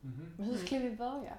[0.00, 0.32] Mhm.
[0.36, 1.32] Men hur skulle vi börja?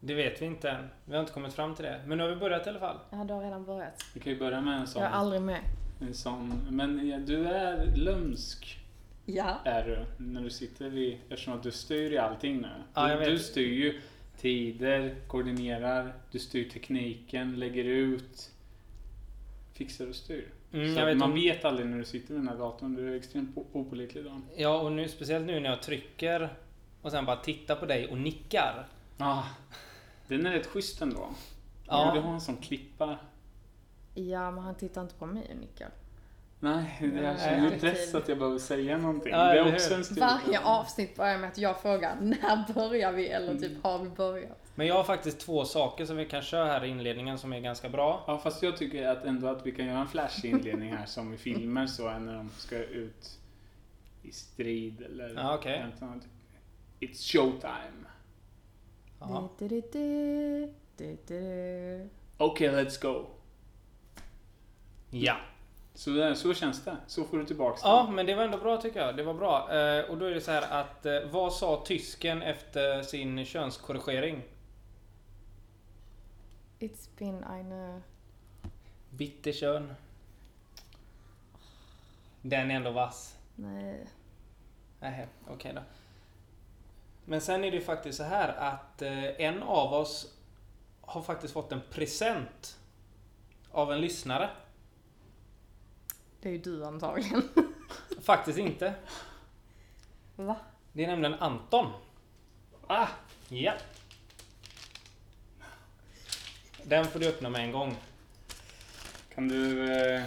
[0.00, 0.88] Det vet vi inte än.
[1.04, 2.00] Vi har inte kommit fram till det.
[2.06, 2.96] Men nu har vi börjat i alla fall.
[3.10, 4.04] Ja, du har redan börjat.
[4.14, 5.02] Vi kan ju börja med en sån.
[5.02, 5.60] Jag är aldrig med.
[6.00, 6.52] En sån.
[6.70, 8.78] Men ja, du är lömsk.
[9.26, 9.58] Ja.
[9.64, 9.84] Är
[10.18, 10.24] du.
[10.24, 11.18] När du sitter vid...
[11.28, 12.68] Eftersom att du styr i allting nu.
[12.94, 13.28] Ja, jag du, vet.
[13.28, 14.00] du styr ju
[14.36, 18.50] tider, koordinerar, du styr tekniken, lägger ut.
[19.72, 20.48] Fixar och styr.
[20.72, 22.94] Mm, jag vet man om- vet aldrig när du sitter vid den här datorn.
[22.94, 24.40] Du är extremt opålitlig då.
[24.56, 26.54] Ja, och nu, speciellt nu när jag trycker
[27.02, 28.88] och sen bara tittar på dig och nickar.
[29.18, 29.42] Ah,
[30.28, 31.28] den är rätt schysst ändå.
[31.86, 32.06] Ja.
[32.06, 32.14] Ja.
[32.14, 33.18] Du har en sån klippa.
[34.14, 35.90] Ja, men han tittar inte på mig och nickar.
[36.60, 39.32] Nej, jag Nej, känner press att jag behöver säga någonting.
[39.32, 40.38] Ja, det är också en styrka.
[40.46, 43.28] Varje avsnitt börjar med att jag frågar när börjar vi?
[43.28, 44.58] Eller typ har vi börjat?
[44.74, 47.60] Men jag har faktiskt två saker som vi kan köra här i inledningen som är
[47.60, 48.24] ganska bra.
[48.26, 51.34] Ja, fast jag tycker att ändå att vi kan göra en flashig inledning här som
[51.34, 53.38] i filmer så är när de ska ut
[54.22, 55.60] i strid eller Ja,
[56.00, 56.22] något.
[57.02, 58.06] It's showtime.
[61.26, 62.08] Du.
[62.38, 63.26] Okay, let's go.
[65.10, 65.36] ja.
[65.94, 66.96] Så, där, så känns det.
[67.06, 69.16] Så får du tillbaks Ja, men det var ändå bra tycker jag.
[69.16, 69.74] Det var bra.
[69.74, 74.42] Eh, och då är det så här att eh, vad sa tysken efter sin könskorrigering?
[76.78, 78.02] It's been eine...
[79.10, 79.94] Bitterkön.
[82.42, 83.36] Den är ändå vass.
[83.56, 84.06] Nej.
[85.00, 85.80] Nej, okej då.
[87.24, 90.34] Men sen är det ju faktiskt så här att eh, en av oss
[91.00, 92.78] har faktiskt fått en present
[93.70, 94.50] av en lyssnare.
[96.40, 97.42] Det är ju du antagligen.
[98.22, 98.94] Faktiskt inte.
[100.36, 100.56] Va?
[100.92, 101.92] Det är nämligen Anton.
[102.86, 103.08] Ah,
[103.48, 103.72] Ja.
[106.84, 107.96] Den får du öppna med en gång.
[109.34, 109.92] kan du...
[109.92, 110.22] Eh,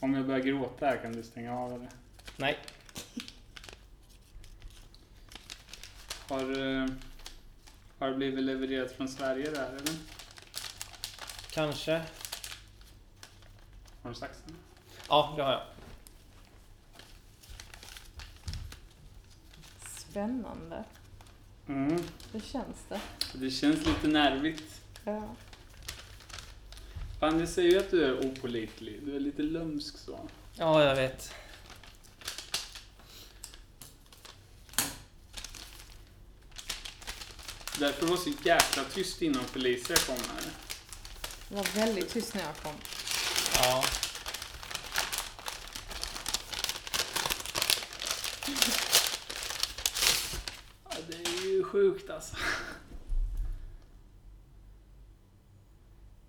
[0.00, 1.88] om jag börjar gråta här kan du stänga av eller?
[2.36, 2.58] Nej.
[6.30, 6.86] Har, eh,
[7.98, 9.94] har det blivit levererat från Sverige där eller?
[11.50, 12.02] Kanske.
[14.02, 14.56] Har du saxen?
[15.08, 15.62] Ja, det har jag.
[19.86, 20.84] Spännande.
[21.68, 22.02] Mm.
[22.32, 23.00] Hur känns det?
[23.32, 24.80] Det känns lite nervigt.
[25.04, 25.22] Ja.
[27.20, 29.00] Fan, det säger ju att du är opålitlig.
[29.04, 30.28] Du är lite lumsk så.
[30.54, 31.34] Ja, jag vet.
[37.80, 40.52] Därför var det så jäkla tyst innan Felicia kom här.
[41.48, 42.72] Det var väldigt tyst när jag kom.
[43.54, 43.84] Ja.
[50.84, 52.36] Ja, det är ju sjukt alltså.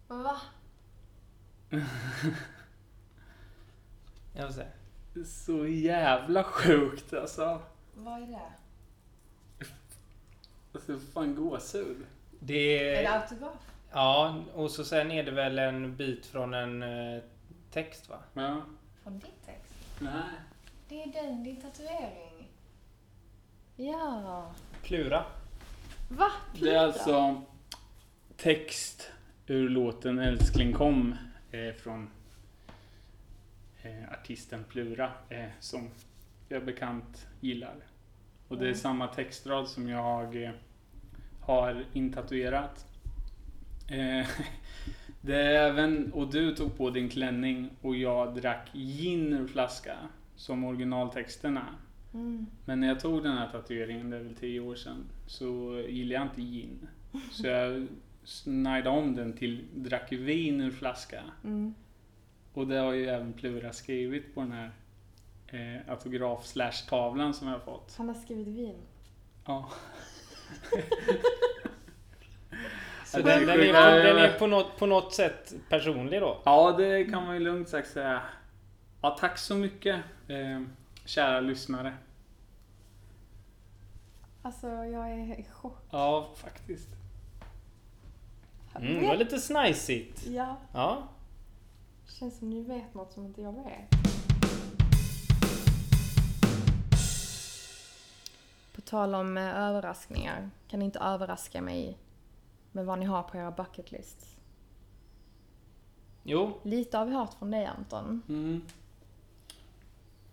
[0.07, 0.41] Va?
[4.33, 4.65] Jag får se.
[5.25, 7.61] Så jävla sjukt alltså.
[7.93, 8.60] Vad är det?
[10.73, 12.05] Alltså fan gåshud.
[12.39, 13.03] Det Är är...
[13.03, 13.53] det autograf?
[13.91, 17.21] Ja, och så sen är det väl en bit från en eh,
[17.71, 18.17] text va?
[18.33, 18.61] Ja.
[19.03, 19.73] Från ditt text?
[19.99, 20.11] Nej.
[20.89, 22.49] Det är den, din tatuering.
[23.75, 24.53] Ja.
[24.83, 25.25] Plura.
[26.09, 26.31] Va?
[26.59, 27.41] Det är alltså
[28.37, 29.11] text
[29.47, 31.15] ur låten Älskling kom
[31.51, 32.09] eh, från
[33.81, 35.89] eh, artisten Plura eh, som
[36.49, 37.75] jag bekant gillar.
[38.51, 38.77] Och det är Mm.
[38.79, 40.51] samma textrad som jag eh,
[41.41, 42.85] har intatuerat.
[43.89, 44.27] Eh,
[45.21, 49.97] det är även, och du tog på din klänning och jag drack gin ur flaska
[50.35, 51.65] som originaltexterna.
[52.13, 52.45] Mm.
[52.65, 56.13] Men när jag tog den här tatueringen, det är väl tio år sedan, så gillade
[56.13, 56.87] jag inte gin.
[57.31, 57.87] Så jag
[58.23, 61.21] snajdade om den till drack vin ur flaska.
[61.43, 61.73] Mm.
[62.53, 64.71] Och det har ju även Plura skrivit på den här
[65.51, 67.95] eh, autograf slash tavlan som jag har fått.
[67.97, 68.75] Han har skrivit vin.
[69.45, 69.69] Ja.
[73.05, 76.21] Så Ja, det är den, den, är, den är på något, på något sätt personlig
[76.21, 76.41] då.
[76.45, 78.21] ja, det kan man ju lugnt sagt säga.
[79.01, 79.95] Ja, tack så mycket
[80.27, 80.61] eh,
[81.05, 81.93] kära lyssnare.
[84.41, 85.77] Alltså, jag är i chock.
[85.91, 86.89] Ja, faktiskt.
[88.75, 90.27] Mm, det var lite snajsigt.
[90.27, 91.03] Ja, Ja.
[92.07, 94.10] känns som ni vet något som inte jag vet.
[98.91, 101.97] Tal om eh, överraskningar, kan ni inte överraska mig
[102.71, 104.37] med vad ni har på era bucket lists?
[106.23, 106.59] Jo.
[106.63, 108.21] Lite har vi hört från dig Anton.
[108.29, 108.61] Mm.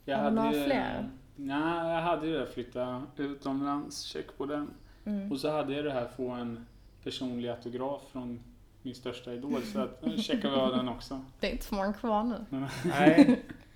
[0.05, 1.10] Jag Har du några ju- fler?
[1.37, 4.70] Nej, jag hade ju det flytta utomlands, check på den.
[5.05, 5.32] Mm.
[5.32, 6.66] Och så hade jag det här få en
[7.05, 8.40] personlig autograf från
[8.82, 11.25] min största idol så att nu checkar vi av den också.
[11.40, 12.44] Det är inte så många kvar nu.
[12.84, 13.43] Nej.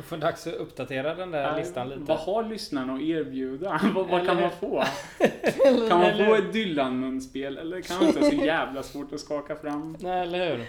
[0.00, 2.00] Det får dags att uppdatera den där listan lite.
[2.02, 3.80] Vad har lyssnarna att erbjuda?
[3.94, 4.84] vad vad kan man få?
[5.88, 7.58] Kan man få ett Dylan-munspel?
[7.58, 9.96] Eller kan det inte så jävla svårt att skaka fram?
[10.00, 10.66] Nej, eller hur?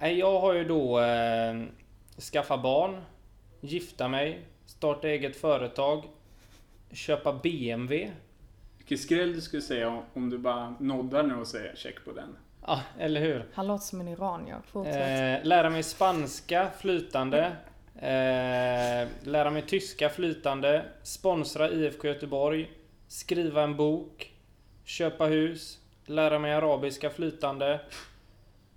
[0.00, 1.62] Nej, jag har ju då eh,
[2.32, 3.00] skaffa barn,
[3.60, 6.04] gifta mig, starta eget företag,
[6.92, 8.10] köpa BMW.
[8.78, 12.12] Vilken skräll du skulle säga om- om du bara noddar nu och säger check på
[12.12, 12.36] den.
[12.66, 13.44] Ja, eller hur?
[13.54, 14.58] Han låter som en iranier.
[14.66, 15.40] Fortsätt.
[15.42, 17.52] Eh, lära mig spanska flytande.
[17.96, 20.84] Eh, lära mig tyska flytande.
[21.02, 22.70] Sponsra IFK Göteborg.
[23.08, 24.32] Skriva en bok.
[24.84, 25.78] Köpa hus.
[26.06, 27.80] Lära mig arabiska flytande.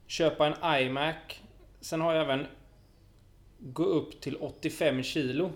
[0.07, 1.15] Köpa en iMac.
[1.81, 2.47] Sen har jag även
[3.59, 5.51] gå upp till 85 kilo.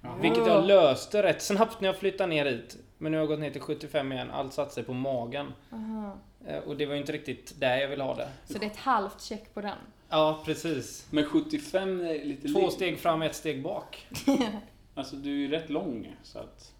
[0.00, 0.16] Jaha.
[0.22, 2.76] Vilket jag löste rätt snabbt när jag flyttade ner hit.
[2.98, 4.30] Men nu har jag gått ner till 75 igen.
[4.30, 5.52] Allt satt sig på magen.
[5.72, 6.18] Aha.
[6.46, 8.28] Eh, Och det var ju inte riktigt där jag ville ha det.
[8.46, 9.76] Så det är ett halvt check på den.
[10.10, 11.06] Ja, precis.
[11.10, 14.06] Men 75 är lite Två li- steg fram, ett steg bak.
[14.94, 16.74] Alltså du är ju rätt lång så att...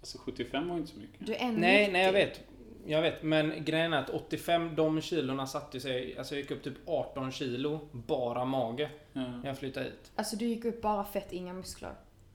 [0.00, 1.26] Alltså 75 var inte så mycket.
[1.26, 2.40] Du är en Nej, nej jag vet.
[2.86, 6.18] Jag vet, men grejen är att 85, de kilorna satte sig...
[6.18, 9.20] Alltså jag gick upp typ 18 kilo, bara mage, Ja.
[9.20, 10.12] när jag flyttade hit.
[10.14, 11.92] Alltså du gick upp bara fett, inga muskler.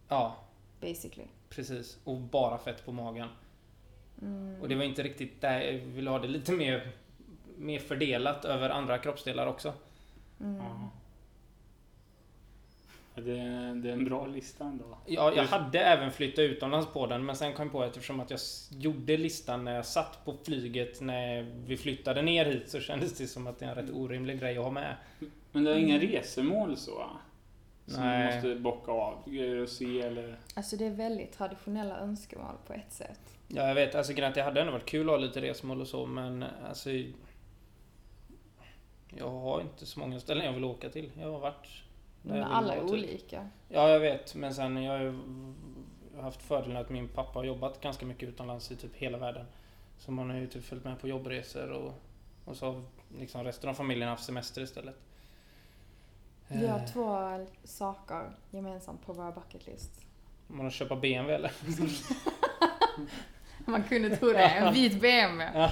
[0.07, 0.36] Ja,
[0.81, 1.27] Basically.
[1.50, 1.97] precis.
[2.03, 3.27] Och bara fett på magen.
[4.21, 4.62] Mm.
[4.62, 6.91] Och det var inte riktigt där jag ville ha det lite mer,
[7.59, 9.73] mer fördelat över andra kroppsdelar också.
[10.39, 10.61] Mm.
[13.15, 14.97] Det, är, det är en bra lista ändå.
[15.06, 18.19] Ja, jag hade även flyttat utomlands på den, men sen kom jag på att eftersom
[18.19, 18.39] att jag
[18.69, 23.27] gjorde listan när jag satt på flyget när vi flyttade ner hit så kändes det
[23.27, 24.95] som att det är en rätt orimlig grej att ha med.
[25.51, 27.05] Men du har inga resemål så?
[27.85, 28.27] Som Nej.
[28.27, 29.23] du måste bocka av?
[29.67, 30.35] Se eller?
[30.53, 33.19] Alltså det är väldigt traditionella önskemål på ett sätt.
[33.47, 33.95] Ja, jag vet.
[33.95, 36.89] Alltså grejen det hade ändå varit kul att ha lite resmål och så, men alltså...
[39.17, 41.11] Jag har inte så många ställen jag vill åka till.
[41.19, 41.83] Jag har varit...
[42.21, 42.89] där jag Men vill alla är typ.
[42.91, 43.50] olika.
[43.69, 44.35] Ja, jag vet.
[44.35, 45.13] Men sen jag har ju
[46.21, 49.45] haft fördelen att min pappa har jobbat ganska mycket utomlands i typ hela världen.
[49.97, 51.94] Så man har ju typ följt med på jobbresor och,
[52.45, 52.83] och så har
[53.19, 54.95] liksom resten av familjen haft semester istället.
[56.47, 59.91] Vi har Eh, två saker gemensamt på våra bucket list.
[60.47, 61.51] Man har köpa BMW eller?
[63.65, 64.44] Man kunde tro det.
[64.44, 65.69] En vit BMW.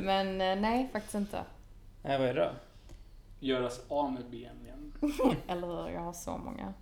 [0.00, 1.44] Men eh, nej, faktiskt inte.
[2.04, 2.50] Nej, vad är det då?
[3.46, 4.92] Göras av med BMWn?
[5.46, 5.88] Eller hur?
[5.88, 6.74] Jag har så många.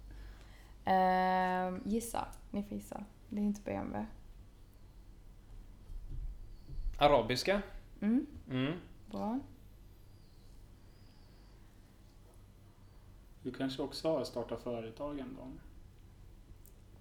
[0.84, 2.28] Ehm, gissa.
[2.50, 3.04] Ni får gissa.
[3.28, 4.06] Det är inte BMW.
[6.98, 7.62] Arabiska?
[8.00, 8.72] Mm, Mm.
[9.10, 9.38] bra.
[13.42, 15.42] Du kanske också har startat företag ändå?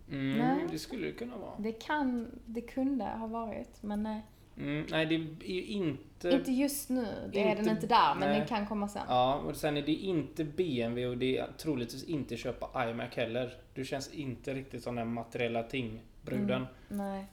[0.10, 0.68] Mm, Nej.
[0.72, 1.54] det skulle det kunna vara.
[1.58, 4.26] Det kan, det kunde ha varit, men nej.
[4.58, 6.30] Mm, nej, det är ju inte...
[6.30, 7.30] Inte just nu.
[7.34, 8.40] Det är Inte- den inte där, men nej.
[8.40, 9.02] den kan komma sen.
[9.08, 13.58] Ja, och sen är det inte BMW och det är troligtvis inte köpa iMac heller.
[13.74, 16.66] Du känns inte riktigt som den materiella ting, bruden.
[16.88, 17.26] Nej.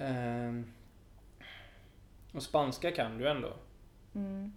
[0.00, 0.66] Ehm,
[2.32, 3.52] och spanska kan du ändå.
[4.14, 4.52] Mm.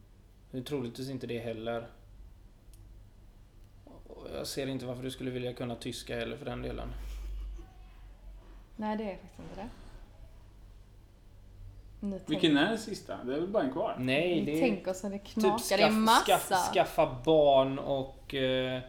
[0.51, 1.87] Det är troligtvis inte det heller.
[3.85, 6.89] Och jag ser inte varför du skulle vilja kunna tyska heller för den delen.
[8.75, 9.69] Nej, det är faktiskt inte det.
[11.99, 13.17] Nu tänk- Vilken är den sista?
[13.23, 13.95] Det är väl bara en kvar?
[13.99, 15.57] Nej, det är tänker så det knakar.
[15.57, 16.39] typ det är skaff, massa.
[16.41, 18.35] skaff, skaffa barn och...
[18.35, 18.81] Eh,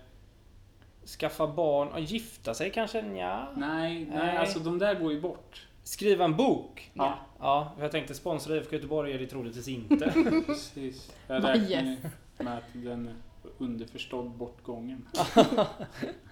[1.18, 3.00] skaffa barn och gifta sig kanske?
[3.00, 3.48] Ja.
[3.56, 4.36] Nej, nej, Nej.
[4.36, 5.66] alltså de där går ju bort.
[5.82, 6.90] Skriva en bok?
[6.94, 7.18] Ja.
[7.40, 10.12] Ja, jag tänkte sponsra IFK Göteborg är det troligtvis inte.
[10.46, 11.12] Precis.
[11.26, 11.96] Jag räknar
[12.38, 13.14] med att den är
[13.58, 15.08] underförstådd bortgången.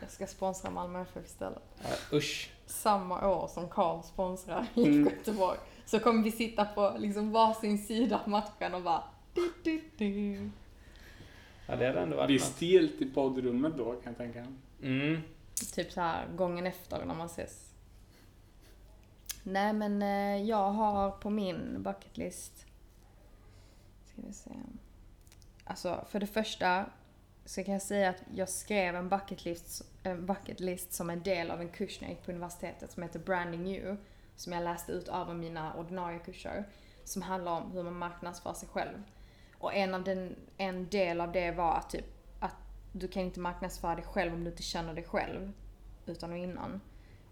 [0.00, 1.62] Jag ska sponsra Malmö FF istället.
[1.82, 2.50] Ja, usch.
[2.68, 5.00] Samma år som Karl sponsrar Mm.
[5.00, 5.58] IFK Göteborg.
[5.86, 9.02] Så kommer vi sitta på liksom varsin sida av matchen och bara...
[9.34, 10.50] Du, du, du.
[11.66, 14.46] Ja, det hade ändå varit Det är stelt i poddrummet då kan jag tänka.
[14.82, 15.20] Mm.
[15.74, 17.72] Typ så här gången efter när man ses.
[19.42, 22.66] Nej men eh, jag har på min bucketlist...
[24.04, 24.50] Ska vi se.
[25.64, 26.84] Alltså för det första
[27.48, 31.60] så kan jag säga att jag skrev en bucketlist, en bucketlist som en del av
[31.60, 33.96] en kurs när jag gick på universitetet som heter Branding You.
[34.36, 36.64] Som jag läste ut över mina ordinarie kurser.
[37.04, 39.02] Som handlar om hur man marknadsför sig själv.
[39.58, 42.04] Och en, av den, en del av det var att typ
[42.40, 42.56] att
[42.92, 45.52] du kan inte marknadsföra dig själv om du inte känner dig själv.
[46.06, 46.80] Utan och innan.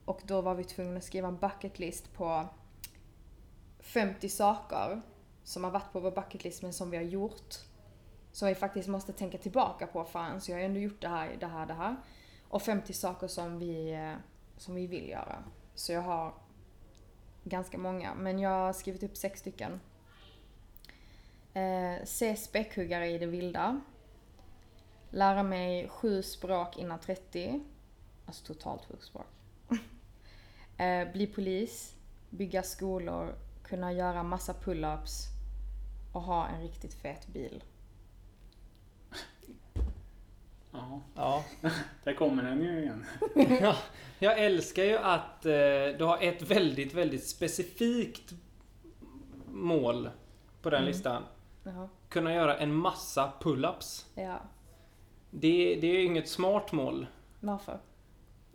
[0.05, 2.47] Och då var vi tvungna att skriva en bucketlist på
[3.81, 5.01] 50 saker
[5.45, 7.66] som har varit på vår bucketlist men som vi har gjort.
[8.37, 10.05] Som vi faktiskt måste tänka tillbaka på.
[10.05, 11.97] Fan, så jag har ändå gjort det här, det här, det här.
[12.49, 14.15] Och 50 saker som vi, eh,
[14.57, 15.45] som vi vill göra.
[15.75, 16.35] Så jag har
[17.45, 18.15] ganska många.
[18.15, 19.81] Men jag har skrivit upp sex stycken.
[21.55, 23.81] Eh, se späckhuggare i det vilda.
[25.11, 27.61] Lära mig sju språk innan 30.
[28.27, 29.27] Alltså totalt sju språk.
[30.79, 31.95] eh, bli polis,
[32.31, 35.25] bygga skolor, kunna göra massa pull-ups
[36.13, 37.63] och ha en riktigt fet bil.
[40.77, 41.01] Ja,
[41.61, 41.71] Ja.
[42.05, 43.05] där kommer den ju igen.
[43.63, 43.77] ja.
[44.19, 45.53] Jag älskar ju att eh,
[45.99, 48.35] du har ett väldigt, väldigt specifikt
[49.53, 50.11] mål
[50.63, 50.89] på den Mm.
[50.89, 51.23] listan.
[51.65, 51.89] Jaha.
[52.09, 54.07] Kunna göra en massa pull-ups.
[54.15, 54.41] Ja.
[55.31, 57.07] Det, det är ju inget smart mål.
[57.41, 57.79] Varför?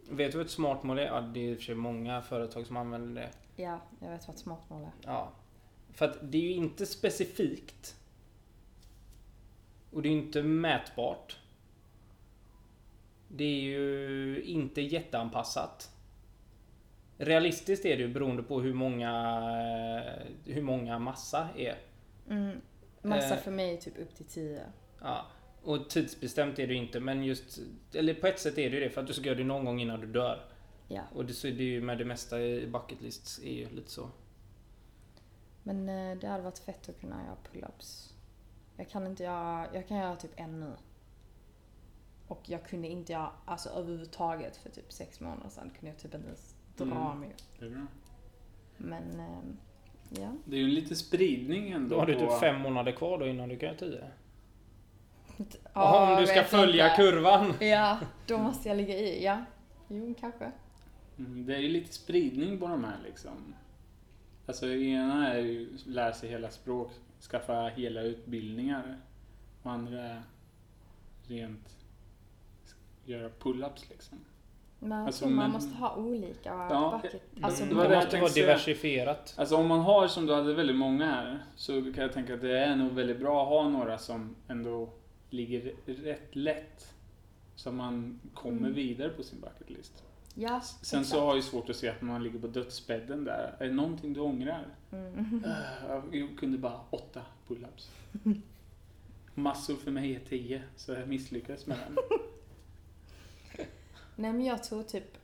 [0.09, 1.03] Vet du vad ett smart mål är?
[1.05, 3.29] Ja, det är i och för sig många företag som använder det.
[3.63, 4.91] Ja, jag vet vad ett smart mål är.
[5.05, 5.31] Ja.
[5.93, 7.95] För att det är ju inte specifikt.
[9.91, 11.37] Och det är inte mätbart.
[13.35, 15.91] Det är ju inte jätteanpassat.
[17.17, 19.11] Realistiskt är det ju beroende på hur många,
[20.45, 21.77] eh, hur många massa är.
[22.29, 22.61] Mm.
[23.01, 23.41] Massa Eh.
[23.41, 24.61] för mig är typ upp till 10.
[25.01, 25.25] Ja.
[25.63, 27.59] Och tidsbestämt är det inte, men just...
[27.93, 29.65] Eller på ett sätt är det ju det, för att du ska göra det någon
[29.65, 30.45] gång innan du dör.
[30.87, 31.01] Ja.
[31.15, 33.91] Och det, så är det ju med det mesta i bucket lists är ju lite
[33.91, 34.09] så.
[35.63, 38.13] Men eh, det hade varit fett att kunna göra pull-ups.
[38.77, 40.71] Jag kan inte göra, jag kan göra typ en nu.
[42.31, 46.15] Och jag kunde inte göra, alltså överhuvudtaget för typ sex månader sedan kunde jag typ
[46.15, 47.19] inte ens dra Mm.
[47.19, 47.35] mig.
[47.59, 47.85] Det är bra.
[48.77, 49.57] Men, ehm,
[50.09, 50.33] ja.
[50.45, 52.19] Det är ju lite spridning ändå Då har du på...
[52.19, 54.03] typ fem månader kvar då innan du kan göra tio.
[55.73, 56.95] Ja, om du jag ska vet följa inte.
[57.01, 57.53] kurvan.
[57.59, 59.45] Ja, då måste jag ligga i, ja.
[59.87, 60.51] Jo, kanske.
[61.17, 63.53] Mm, Det är ju lite spridning på de här liksom.
[64.45, 66.91] Alltså ena är ju lära sig hela språk,
[67.31, 68.97] skaffa hela utbildningar.
[69.63, 70.21] Och andra är
[71.27, 71.77] rent
[73.11, 74.17] göra pull-ups liksom.
[74.79, 77.21] Men Alltså, man men- måste ha olika Ja, bucket.
[77.41, 79.33] Alltså, det var det måste vara diversifierat.
[79.37, 82.41] Alltså om man har, som du hade väldigt många här, så kan jag tänka att
[82.41, 84.89] det är nog väldigt bra att ha några som ändå
[85.29, 86.93] ligger rätt lätt.
[87.55, 88.73] Så man kommer Mm.
[88.73, 90.03] vidare på sin bucket list.
[90.35, 91.21] ja, Sen så exakt.
[91.21, 93.55] har jag svårt att se att man ligger på dödsbädden där.
[93.59, 94.65] Är det någonting du ångrar?
[94.91, 95.43] Mm.
[95.45, 97.89] Uh, Jag kunde bara åtta pull-ups.
[99.35, 101.97] Massor för mig är tio, så jag misslyckades med den.
[104.21, 105.17] Nej men jag tror typ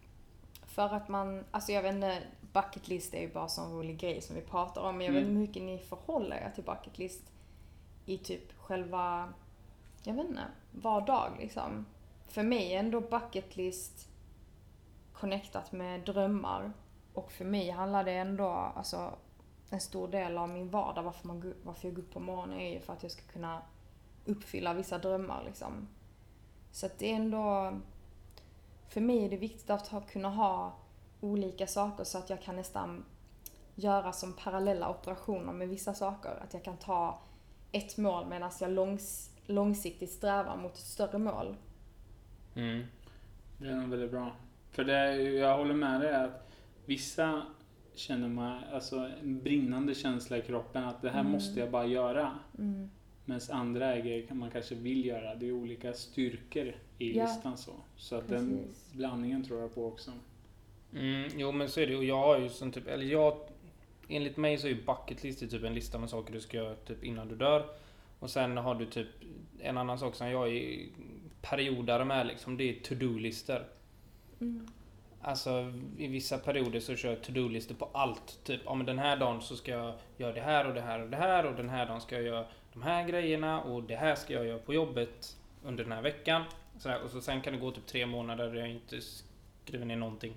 [0.65, 2.23] för att man, alltså jag vet inte,
[2.53, 4.97] bucket list är ju bara sån rolig grej som vi pratar om.
[4.97, 5.29] Men jag vet Mm.
[5.31, 7.23] inte hur mycket ni förhåller er till bucket list
[8.05, 9.33] i typ själva,
[10.03, 11.85] jag vet inte, var dag liksom.
[12.27, 14.09] För mig är ändå bucket list
[15.13, 16.71] connectat med drömmar.
[17.13, 19.13] Och för mig handlar det ändå, alltså
[19.69, 22.73] en stor del av min vardag, varför, man, varför jag går upp på morgonen är
[22.73, 23.61] ju för att jag ska kunna
[24.25, 25.87] uppfylla vissa drömmar liksom.
[26.71, 27.73] Så att det är ändå,
[28.89, 30.77] för mig är det viktigt att ha, kunna ha
[31.21, 33.05] olika saker så att jag kan nästan
[33.75, 36.43] göra som parallella operationer med vissa saker.
[36.43, 37.19] Att jag kan ta
[37.71, 41.55] ett mål medan jag långs, långsiktigt strävar mot ett större mål.
[42.55, 42.83] Mm.
[43.57, 44.31] Det är nog väldigt bra.
[44.71, 46.49] För det, är jag håller med dig att
[46.85, 47.41] vissa
[47.95, 51.31] känner man, alltså en brinnande känsla i kroppen att det här Mm.
[51.31, 52.31] måste jag bara göra.
[52.57, 52.89] Mm.
[53.27, 55.35] Medan andra är grejer man kanske vill göra.
[55.35, 57.23] Det är olika styrkor i Ja.
[57.23, 57.71] listan så.
[57.97, 58.59] Så att den
[58.91, 60.11] blandningen tror jag på också.
[60.93, 63.37] Mm, jo men så är det och jag har ju sån typ, eller jag
[64.09, 66.75] Enligt mig så är ju bucket list typ en lista med saker du ska göra
[66.75, 67.65] typ innan du dör.
[68.19, 69.07] Och sen har du typ
[69.59, 70.85] en annan sak som jag är
[71.41, 73.65] periodare med liksom, det är to-do-listor.
[74.41, 74.67] Mm.
[75.21, 78.39] Alltså i vissa perioder så kör jag to-do-listor på allt.
[78.43, 81.01] Typ, ja men den här dagen så ska jag göra det här och det här
[81.01, 82.45] och det här och den här dagen ska jag göra
[82.77, 86.43] de här grejerna och det här ska jag göra på jobbet under den här veckan.
[86.77, 89.01] Så här, och så sen kan det gå typ tre månader där jag inte
[89.65, 90.33] skriver ner någonting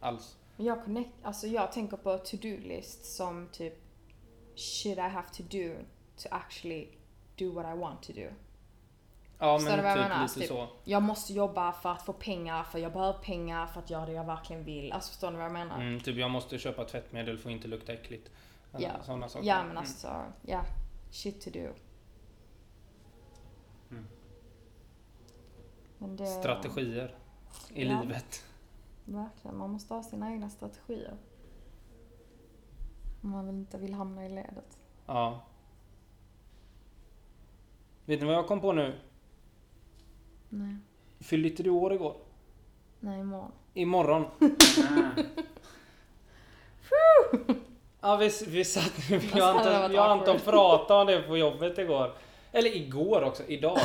[0.00, 0.38] alls.
[0.56, 3.74] Jag, connect, alltså jag tänker på to-do-list som typ
[4.56, 5.74] Should I have to do
[6.16, 6.88] to actually
[7.38, 8.28] do what I want to do?
[9.38, 10.22] Ja Förstår men typ menar?
[10.22, 10.68] lite Typ- så.
[10.84, 14.12] Jag måste jobba för att få pengar, för jag behöver pengar för att göra det
[14.12, 14.92] jag verkligen vill.
[14.92, 15.76] Alltså förstår ni vad jag menar?
[15.80, 18.30] Mm, typ jag måste köpa tvättmedel för att inte lukta äckligt.
[18.78, 18.90] Ja.
[19.02, 19.46] Sådana saker.
[19.46, 19.76] Ja men Mm.
[19.78, 20.64] alltså, ja.
[21.10, 21.68] Shit to do.
[23.90, 24.06] Mm.
[25.93, 27.14] Men det, Strategier
[27.74, 28.00] i Ja.
[28.02, 28.44] livet.
[29.04, 31.16] Verkligen, man måste ha sina egna strategier.
[33.22, 34.78] Om man inte vill hamna i ledet.
[35.06, 35.40] Ja.
[38.04, 38.94] Vet ni vad jag kom på nu?
[40.48, 40.76] Nej,
[41.20, 42.16] Fyllde inte du år igår?
[43.00, 43.52] nej imorgon.
[43.74, 44.24] Imorgon.
[48.00, 48.92] Ja vi, vi satt
[49.34, 52.12] och Anton, jag och Anton pratade om det på jobbet igår.
[52.54, 53.78] Eller igår också, idag.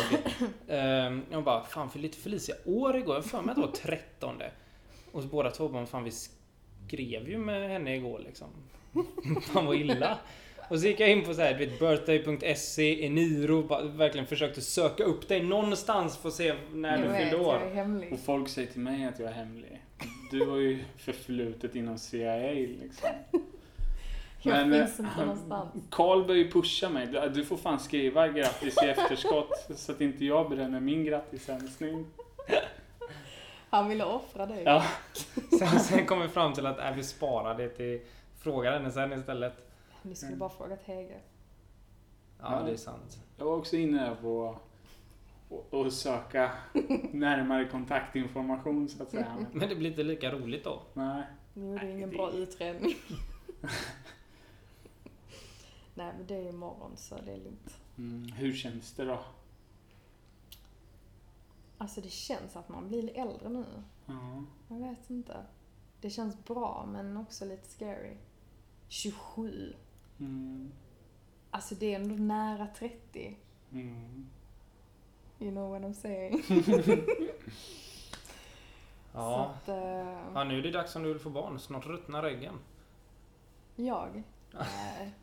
[0.68, 3.16] Ehm, jag bara, fan fyllde inte Felicia år igår?
[3.16, 4.42] Jag för mig att det var 13.
[5.12, 8.48] Och så båda två bara, fan vi skrev ju med henne igår liksom.
[9.42, 10.18] Fan vad illa.
[10.70, 14.62] Och så gick jag in på så här, du vet, birthday.se, Eniro, bara verkligen försökte
[14.62, 18.14] söka upp dig någonstans för att se när jag du vet, fyllde jag år.
[18.14, 19.82] Och folk säger till mig att jag är hemlig.
[20.32, 23.10] Du har ju förflutet inom CIA liksom.
[24.42, 25.74] Jag Men, eh, finns inte någonstans.
[25.90, 27.08] Karl börjar ju pusha mig.
[27.08, 32.06] Du- får fan skriva grattis i efterskott så att inte jag bränner min grattishälsning.
[33.70, 34.64] Han ville offra dig.
[34.64, 34.84] Ja.
[35.60, 38.02] Sen, sen kom vi fram till att äh, vi sparar det till
[38.40, 39.54] fråga henne sen istället.
[40.02, 41.20] Ni skulle bara frågat Hege.
[42.42, 43.18] Ja, det är sant.
[43.38, 44.56] Jag var också inne på
[45.72, 46.52] att- söka
[47.12, 49.36] närmare kontaktinformation så att säga.
[49.38, 50.82] Men, Men det blir inte lika roligt då.
[50.94, 51.24] nej.
[51.54, 52.96] Ni gjorde Nej, ingen det- bra utredning.
[56.00, 57.80] Nej men det är imorgon så det är lugnt.
[57.98, 59.20] Mm, hur känns det då?
[61.78, 63.66] Alltså det känns att man blir äldre nu.
[64.06, 64.44] Ja.
[64.68, 65.46] Jag vet inte.
[66.02, 68.18] Det känns bra men också lite scary.
[68.88, 69.74] 27.
[70.20, 70.72] Mm.
[71.52, 73.38] Alltså det är ändå nära 30.
[73.72, 74.30] Mm.
[75.40, 76.44] You know what I'm saying.
[79.14, 79.46] Ja.
[79.46, 79.76] Att, eh,
[80.34, 81.60] ja, nu är det dags om du vill få barn.
[81.60, 82.60] Snart ruttnar äggen.
[83.76, 84.24] jag?
[84.52, 85.14] Nej.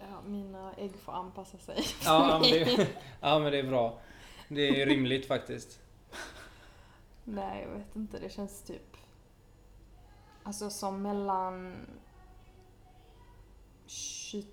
[0.00, 1.84] Ja, mina ägg får anpassa sig.
[2.04, 2.88] Ja, men det,
[3.20, 4.00] ja, men det är bra.
[4.48, 5.80] Det är rimligt faktiskt.
[7.24, 8.18] Nej, jag vet inte.
[8.18, 8.96] Det känns typ...
[10.42, 11.76] Alltså som mellan...
[13.86, 14.46] 20,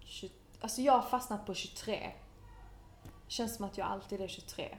[0.00, 0.30] 20,
[0.60, 2.10] alltså jag har fastnat på 23.
[3.28, 4.78] Känns som att jag alltid är 23.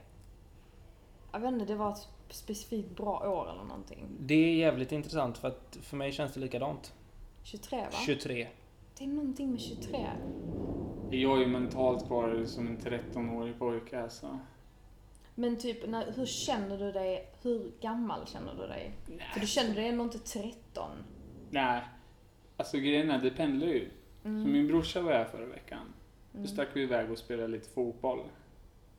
[1.31, 4.07] Jag vet inte, det var ett specifikt bra år eller någonting.
[4.19, 6.93] Det är jävligt intressant för att för mig känns det likadant.
[7.43, 7.87] 23 va?
[8.05, 8.47] 23.
[8.97, 10.07] Det är någonting med 23.
[11.09, 14.39] Jag är ju mentalt kvar som en 13-årig pojke alltså.
[15.35, 17.27] Men typ, när, hur känner du dig?
[17.41, 18.91] Hur gammal känner du dig?
[19.33, 20.89] För du känner dig ändå inte 13.
[21.49, 21.81] Nej.
[22.57, 23.89] Alltså grejen är, det pendlar ju.
[24.21, 24.51] Så Mm.
[24.51, 25.93] min brorsa var här förra veckan.
[26.31, 26.47] Då Mm.
[26.47, 28.19] stack vi iväg och spelade lite fotboll.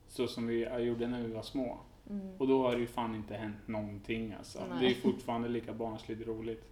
[0.09, 1.79] Så som vi gjorde när vi var små.
[2.11, 2.37] Mm.
[2.39, 4.63] Och då har det ju fan inte hänt någonting alltså.
[4.71, 4.79] Nej.
[4.81, 6.65] Det är fortfarande lika barnsligt roligt.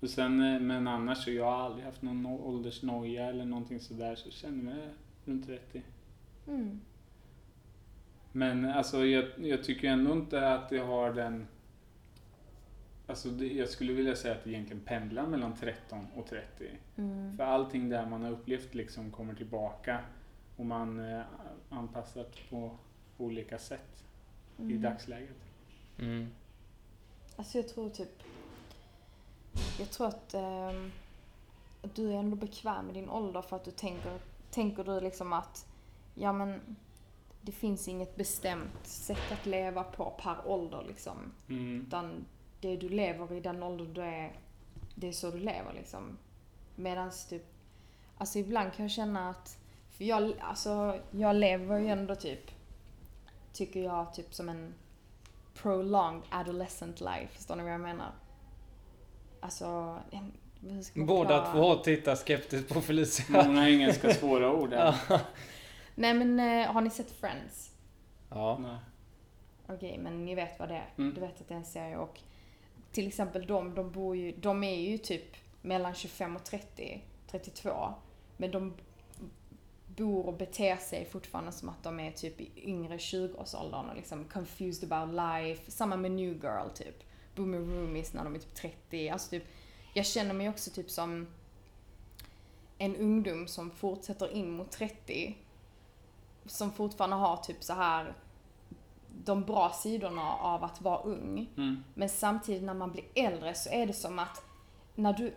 [0.00, 3.80] Och sen, eh, men annars så jag har aldrig haft någon no- åldersnoja eller någonting
[3.80, 4.14] sådär.
[4.14, 4.88] Så jag känner mig
[5.24, 5.82] runt 30.
[6.48, 6.80] Mm.
[8.32, 11.46] Men alltså jag, jag tycker ändå inte att jag har den...
[13.06, 16.70] Alltså det, jag skulle vilja säga att det egentligen pendlar mellan 13 och 30.
[16.96, 17.36] Mm.
[17.36, 20.00] För allting där man har upplevt liksom kommer tillbaka
[20.56, 21.22] och man eh,
[21.70, 22.70] anpassar på
[23.18, 24.04] olika sätt
[24.58, 24.82] i Mm.
[24.82, 25.36] dagsläget.
[25.98, 26.28] Mm.
[27.36, 28.22] Alltså jag tror typ...
[29.78, 30.34] Jag tror att,
[31.82, 34.18] att du är ändå bekväm med din ålder för att du tänker,
[34.50, 35.66] tänker du liksom att
[36.14, 36.76] ja men
[37.40, 41.32] det finns inget bestämt sätt att leva på per ålder liksom.
[41.48, 41.84] Mm.
[41.86, 42.24] Utan
[42.60, 44.32] det du lever i den ålder du är,
[44.94, 46.18] det är så du lever liksom.
[46.74, 47.44] Medans typ,
[48.18, 49.58] alltså ibland kan jag känna att,
[49.90, 52.50] för jag, alltså jag lever ju ändå typ,
[53.52, 54.74] tycker jag typ som en
[55.54, 58.12] prolonged adolescent life, förstår ni vad jag menar?
[59.40, 59.98] Alltså,
[60.94, 63.44] Båda två tittar skeptiskt på Felicia.
[63.44, 64.72] Många engelska svåra ord.
[64.72, 64.94] Ja.
[65.94, 67.70] Nej men eh, har ni sett Friends?
[68.30, 68.58] ja.
[68.62, 68.76] Nej.
[69.68, 70.92] Okej, men ni vet vad det är.
[70.98, 71.14] Mm.
[71.14, 72.20] Du vet att det är en serie och
[72.92, 77.94] till exempel de, de bor ju, de är ju typ mellan 25 och 30, 32.
[78.36, 78.74] Men de
[79.86, 84.24] bor och beter sig fortfarande som att de är typ i yngre 20-årsåldern och liksom
[84.24, 85.70] confused about life.
[85.70, 87.02] Samma med New Girl typ.
[87.36, 89.08] Bor med roomies när de är typ 30.
[89.08, 89.44] Alltså typ,
[89.94, 91.26] jag känner mig också typ som
[92.78, 95.36] en ungdom som fortsätter in mot 30.
[96.46, 98.14] Som fortfarande har typ så här
[99.24, 101.50] de bra sidorna av att vara ung.
[101.56, 101.84] Mm.
[101.94, 104.42] Men samtidigt när man blir äldre så är det som att
[104.94, 105.34] när du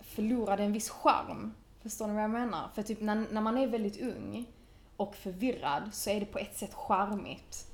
[0.00, 1.54] förlorar en viss charm.
[1.82, 2.68] Förstår ni vad jag menar?
[2.74, 4.46] För typ när, när man är väldigt ung
[4.96, 7.66] och förvirrad så är det på ett sätt charmigt.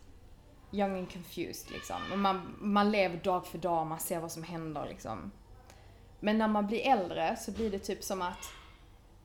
[0.75, 1.97] Young and confused liksom.
[2.13, 5.31] Och man, man lever dag för dag, man ser vad som händer liksom.
[6.21, 8.53] Men när man blir äldre så blir det typ som att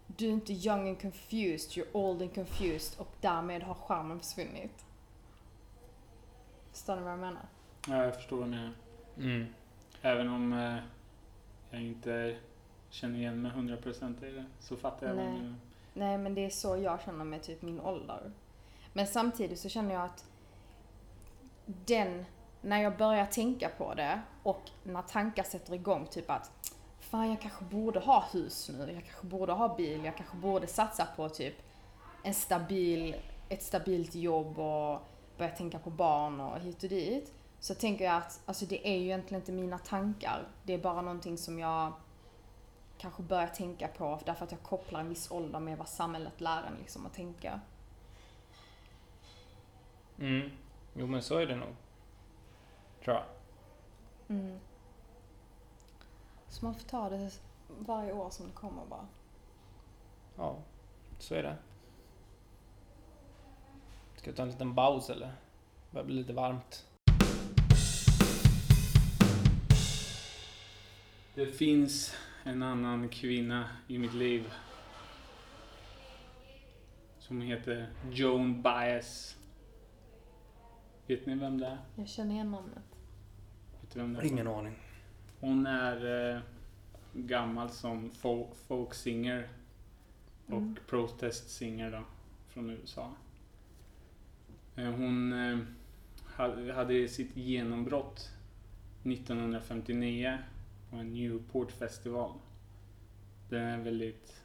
[0.08, 4.86] du är inte young and confused, you're old and confused och därmed har charmen försvunnit.
[6.72, 7.46] Förstår ni vad jag menar?
[7.88, 8.74] Ja, jag förstår vad du menar.
[9.18, 9.46] Mm.
[10.02, 10.78] Även om eh,
[11.72, 12.38] jag inte
[12.90, 15.40] känner igen mig 100% i det så fattar jag vad du Nej.
[15.42, 15.56] menar.
[15.94, 18.32] Nej men det är så jag känner med typ min ålder.
[18.94, 20.26] Men samtidigt så känner jag att
[21.86, 22.26] den,
[22.62, 26.52] när jag börjar tänka på det och när tankar sätter igång typ att
[27.00, 30.68] fan jag kanske borde ha hus nu, jag kanske borde ha bil, jag kanske borde
[30.68, 31.56] satsa på typ
[32.24, 33.16] en stabil,
[33.50, 35.02] ett stabilt jobb och
[35.38, 37.34] börja tänka på barn och hit och dit.
[37.60, 40.48] Så tänker jag att alltså det är ju egentligen inte mina tankar.
[40.64, 41.94] Det är bara någonting som jag
[42.98, 46.64] kanske börjar tänka på därför att jag kopplar en viss ålder med vad samhället lär
[46.64, 47.60] en liksom att tänka.
[50.20, 50.50] Mm.
[50.94, 51.76] Jo men så är det nog.
[53.04, 53.26] Tror jag.
[54.28, 54.60] Mm.
[56.48, 57.32] Så man får ta det
[57.68, 59.08] varje år som det kommer bara.
[60.38, 60.58] Ja,
[61.20, 61.56] så är det.
[64.16, 65.28] Ska vi ta en liten paus eller?
[65.28, 66.86] Det börjar bli lite varmt.
[71.36, 74.54] Det finns en annan kvinna i mitt liv.
[77.20, 79.39] Som heter Joan Baez.
[81.10, 81.78] Vet ni vem det är?
[81.96, 82.84] Jag känner igen namnet.
[83.82, 84.26] Vet du vem det är?
[84.26, 84.76] Ingen aning.
[85.40, 86.42] Hon är eh,
[87.14, 89.50] gammal som folk, folk singer
[90.48, 90.76] och Mm.
[90.88, 92.04] protest singer då,
[92.48, 93.14] från USA.
[94.76, 95.60] Eh, hon eh,
[96.26, 98.30] hade, hade sitt genombrott
[99.04, 100.38] 1959
[100.90, 102.34] på en Newport festival.
[103.50, 104.44] Den är väldigt...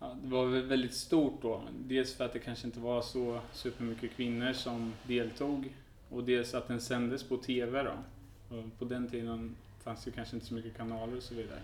[0.00, 1.62] Ja, det var väl väldigt stort då.
[1.78, 5.74] Dels för att det kanske inte var så supermycket kvinnor som deltog.
[6.10, 7.94] Och dels att den sändes på TV då.
[8.56, 11.60] Och på den tiden fanns det kanske inte så mycket kanaler och så vidare.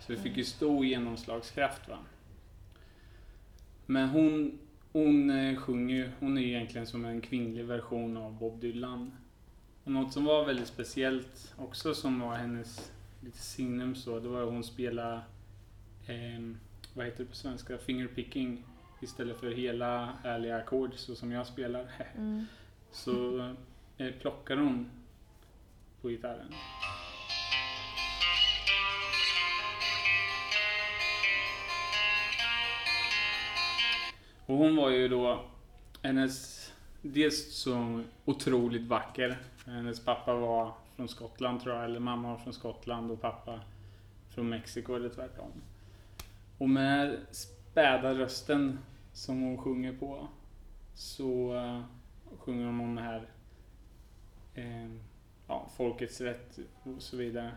[0.00, 1.88] Så det fick ju stor genomslagskraft.
[1.88, 1.98] Va?
[3.86, 4.58] Men hon,
[4.92, 9.12] hon eh, sjunger ju, hon är ju egentligen som en kvinnlig version av Bob Dylan.
[9.84, 14.42] Och något som var väldigt speciellt också som var hennes lite signum så, det var
[14.42, 15.20] att hon spelade,
[16.06, 16.54] eh,
[16.94, 18.64] vad heter det på svenska, fingerpicking
[19.00, 21.86] istället för hela ärliga ackord så som jag spelar.
[22.16, 22.44] Mm.
[22.90, 23.38] Så
[23.98, 24.90] eh, plockar hon
[26.02, 26.54] på gitarren.
[34.46, 35.44] Och hon var ju då
[36.02, 36.66] hennes,
[37.02, 39.38] dels så otroligt vacker.
[39.66, 43.60] Hennes pappa var från Skottland tror jag, eller mamma var från Skottland och pappa
[44.34, 45.52] från Mexiko eller tvärtom.
[46.58, 48.78] Och med späda rösten
[49.12, 50.28] som hon sjunger på
[50.94, 51.80] så eh,
[52.38, 53.28] sjunger hon om det här
[54.54, 54.88] eh,
[55.48, 57.50] ja, folkets rätt och så vidare.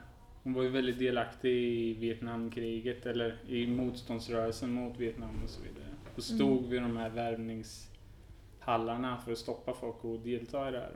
[0.44, 5.88] Hon var ju väldigt delaktig i Vietnamkriget eller i motståndsrörelsen mot Vietnam och så vidare.
[6.16, 6.70] Och stod Mm.
[6.70, 10.96] vid de här värvningshallarna för att stoppa folk och delta i det här.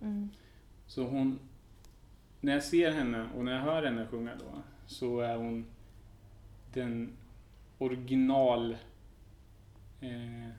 [0.00, 0.28] Mm.
[0.86, 1.38] Så hon,
[2.40, 5.66] när jag ser henne och när jag hör henne sjunga då, så är hon
[6.74, 7.12] den
[7.78, 8.76] original
[10.00, 10.50] eh,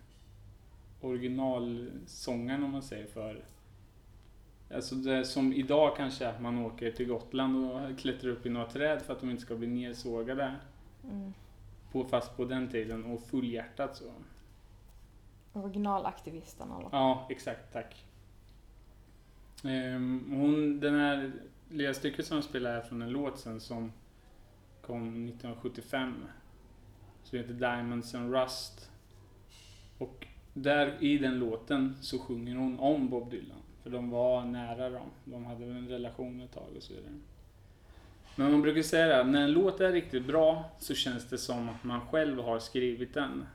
[1.02, 3.44] originalsångaren om man säger för
[4.74, 8.68] Alltså det som idag kanske att man åker till Gotland och klättrar upp i några
[8.68, 10.56] träd för att de inte ska bli nersågade.
[11.04, 11.34] Mm.
[11.92, 14.12] På, fast på den tiden och fullhjärtat så.
[15.54, 16.90] Originalaktivisten eller?
[16.92, 17.74] Ja, exakt.
[17.74, 18.06] Tack.
[19.64, 21.32] Ehm, hon, den här
[21.70, 23.92] lilla stycket som hon spelar är från en låt sen som
[24.82, 26.14] kom 1975.
[27.30, 28.92] Som heter Diamonds and Rust.
[29.98, 33.62] Och där i den låten så sjunger hon om Bob Dylan.
[33.84, 35.10] För de var nära dem.
[35.26, 37.14] De hade en relation ett tag och så vidare.
[38.36, 41.70] Men man brukar säga här, när en låt är riktigt bra så känns det som
[41.70, 43.46] att man själv har skrivit den.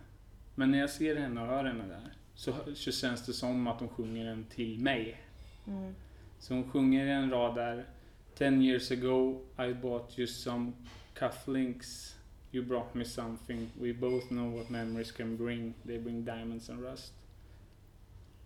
[0.55, 3.81] Men när jag ser henne och hör henne där så, så känns det som att
[3.81, 5.21] hon sjunger den till mig.
[5.67, 5.95] Mm.
[6.39, 7.85] Så hon sjunger en rad där.
[8.39, 10.73] Ten years ago I bought you some
[11.15, 12.17] cufflinks.
[12.55, 13.71] You brought me something.
[13.81, 15.75] We both know what memories can bring.
[15.87, 17.13] They bring diamonds and rust.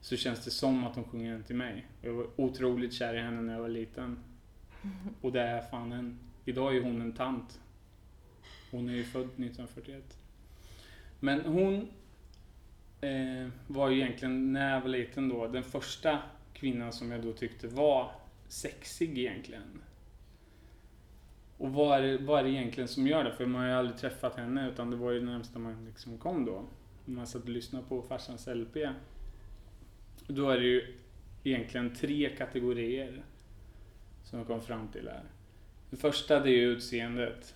[0.00, 1.86] Så känns det som att hon sjunger den till mig.
[2.02, 4.18] Jag var otroligt kär i henne när jag var liten.
[5.20, 6.18] Och det är fan en...
[6.44, 7.60] Idag är hon en tant.
[8.70, 10.18] Hon är ju född 1941.
[11.20, 11.88] Men hon
[13.00, 16.18] eh, var ju egentligen, när jag var liten då, den första
[16.52, 18.10] kvinnan som jag då tyckte var
[18.48, 19.82] sexig egentligen.
[21.58, 23.32] Och vad är, det, vad är det egentligen som gör det?
[23.32, 26.18] För man har ju aldrig träffat henne utan det var ju det närmsta man liksom
[26.18, 26.64] kom då.
[27.04, 28.76] Man satt och lyssnade på farsans LP.
[30.26, 30.94] Då är det ju
[31.44, 33.22] egentligen tre kategorier
[34.24, 35.22] som jag kom fram till här.
[35.90, 37.54] Det första det är ju utseendet.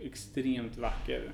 [0.00, 1.32] Extremt vacker.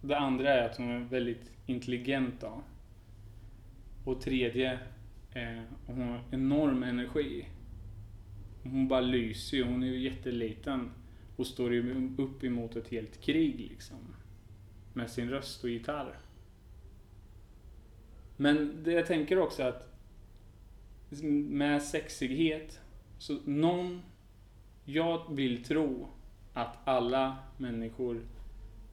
[0.00, 2.62] Det andra är att hon är väldigt intelligent då.
[4.04, 4.72] Och tredje,
[5.34, 7.46] eh, hon har enorm energi.
[8.70, 10.90] Hon bara lyser ju, hon är ju jätteliten.
[11.36, 13.96] Och står ju upp emot ett helt krig liksom.
[14.92, 16.18] Med sin röst och gitarr.
[18.36, 19.92] Men det jag tänker också att
[21.48, 22.80] med sexighet,
[23.18, 24.02] så någon...
[24.84, 26.08] Jag vill tro
[26.52, 28.20] att alla människor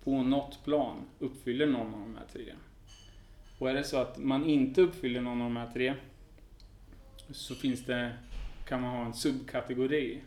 [0.04, 2.54] på något plan uppfyller någon av de här tre.
[3.60, 5.96] Och är det så att man inte uppfyller någon av de här tre
[7.32, 8.12] så finns det,
[8.65, 10.21] kan man ha en subkategori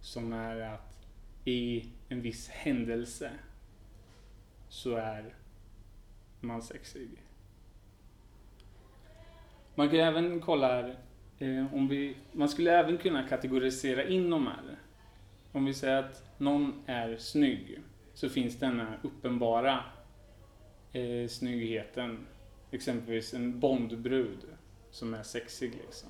[0.00, 1.06] som är att
[1.44, 3.30] i en viss händelse
[4.68, 5.34] så är
[6.40, 7.08] man sexig.
[9.74, 10.96] Man kan även kolla här,
[11.38, 14.76] eh, om vi, man skulle även kunna kategorisera in de här.
[15.52, 17.80] Om vi säger att någon är snygg
[18.14, 19.84] så finns denna uppenbara
[20.92, 22.26] eh, snyggheten.
[22.70, 24.38] Exempelvis en Bondbrud
[24.90, 26.08] som är sexig liksom.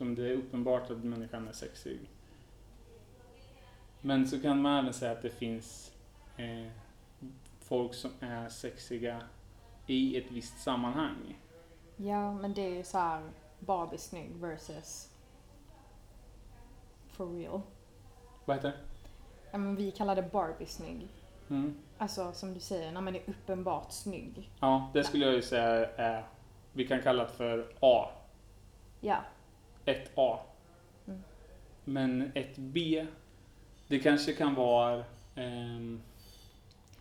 [0.00, 2.00] Som det är uppenbart att människan är sexig.
[4.00, 5.92] Men så kan man även säga att det finns
[6.36, 6.72] eh,
[7.60, 9.22] folk som är sexiga
[9.86, 11.38] i ett visst sammanhang.
[11.96, 13.22] Ja, men det är ju så här
[13.58, 15.12] Barbie snygg versus
[17.08, 17.60] for real.
[18.44, 18.76] Vad heter det?
[19.50, 21.08] Ja, men vi kallar det Barbie snygg.
[21.50, 21.78] Mm.
[21.98, 24.50] Alltså som du säger, när man är uppenbart snygg.
[24.60, 26.24] Ja, det skulle jag ju säga är,
[26.72, 28.08] vi kan kalla det för A.
[29.00, 29.18] Ja.
[29.90, 30.38] Ett A.
[31.06, 31.20] Mm.
[31.84, 33.06] Men ett B,
[33.88, 36.00] det kanske kan vara ehm,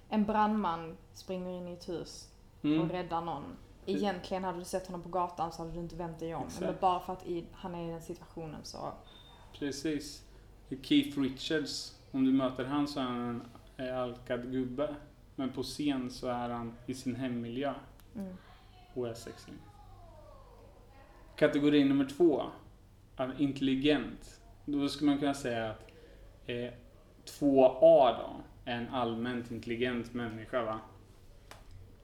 [0.10, 2.30] En brandman springer in i ett hus
[2.62, 3.44] mm, och räddar någon.
[3.86, 6.44] Egentligen hade du sett honom på gatan så hade du inte vänt dig om.
[6.44, 6.62] Exakt.
[6.62, 8.94] Men bara för att i, han är i den situationen så...
[9.60, 10.24] Precis.
[10.82, 13.42] Keith Richards, om du möter han så är han
[13.78, 14.96] en eh, alkad gubbe.
[15.36, 17.74] Men på scen så är han i sin hemmiljö
[18.16, 18.38] Mm.
[18.94, 19.54] och är sexig.
[21.36, 22.44] Kategori nummer två,
[23.38, 24.42] intelligent.
[24.66, 25.92] Då skulle man kunna säga att
[26.46, 26.74] eh,
[27.40, 30.80] 2A då är en allmänt intelligent människa va?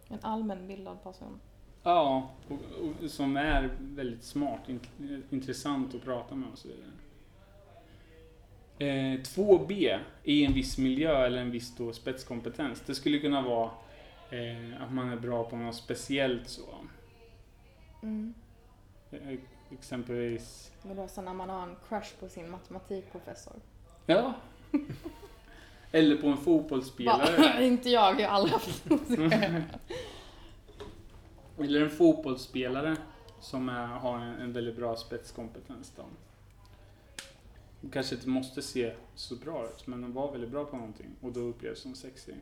[0.07, 1.39] En allmänbildad person.
[1.83, 2.59] Ja, och,
[3.03, 6.91] och, som är väldigt smart, int- intressant att prata med och så vidare.
[8.77, 12.81] Eh, 2B i en viss miljö eller en viss då spetskompetens.
[12.81, 13.71] Det skulle kunna vara
[14.29, 16.61] eh, att man är bra på något speciellt så.
[18.03, 18.33] Mm.
[19.71, 20.71] Exempelvis...
[20.81, 23.53] Vadå, så när man har en crush på sin matematikprofessor?
[24.05, 24.33] Ja.
[25.91, 27.65] eller på en fotbollsspelare.
[27.65, 28.85] Inte jag, jag har aldrig haft
[31.59, 32.97] Eller en fotbollsspelare
[33.39, 35.93] som är, har en, en väldigt bra spetskompetens.
[35.95, 36.03] Då.
[37.91, 41.31] Kanske inte måste se så bra ut, men de var väldigt bra på någonting och
[41.31, 42.35] då upplevs som sexig.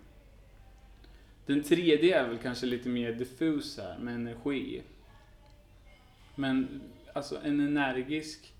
[1.45, 4.83] Den tredje är väl kanske lite mer diffus här, med energi.
[6.35, 6.81] Men
[7.13, 8.55] alltså en energisk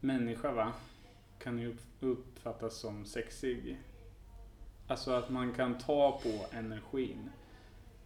[0.00, 0.72] människa va,
[1.38, 3.78] kan ju upp- uppfattas som sexig.
[4.86, 7.30] Alltså att man kan ta på energin.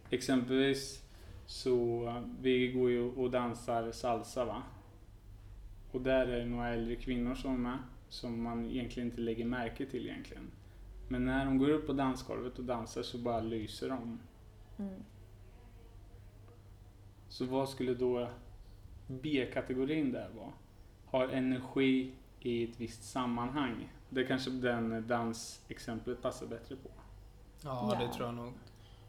[0.09, 1.03] Exempelvis
[1.45, 4.63] så vi går ju och dansar salsa va.
[5.91, 7.77] Och där är det några äldre kvinnor som är med,
[8.09, 10.51] som man egentligen inte lägger märke till egentligen.
[11.07, 14.19] Men när de går upp på dansgolvet och dansar så bara lyser de.
[14.77, 15.03] Mm.
[17.29, 18.29] Så vad skulle då
[19.09, 20.51] B-kategorin där vara?
[21.05, 23.89] Har energi i ett visst sammanhang.
[24.09, 26.89] Det kanske den dansexemplet passar bättre på.
[27.63, 27.99] Ja, Ja.
[28.07, 28.53] det tror jag nog.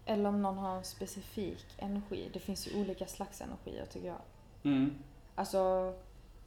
[0.07, 2.31] Eller om någon har en specifik energi.
[2.33, 4.21] Det finns ju olika slags energier tycker jag.
[4.63, 4.91] Mm.
[5.35, 5.95] Alltså,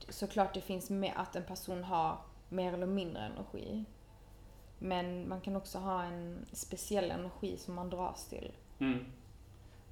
[0.09, 2.17] såklart det finns med att en person har
[2.49, 3.85] mer eller mindre energi.
[4.79, 8.51] Men man kan också ha en speciell energi som man dras till.
[8.79, 9.05] Mm.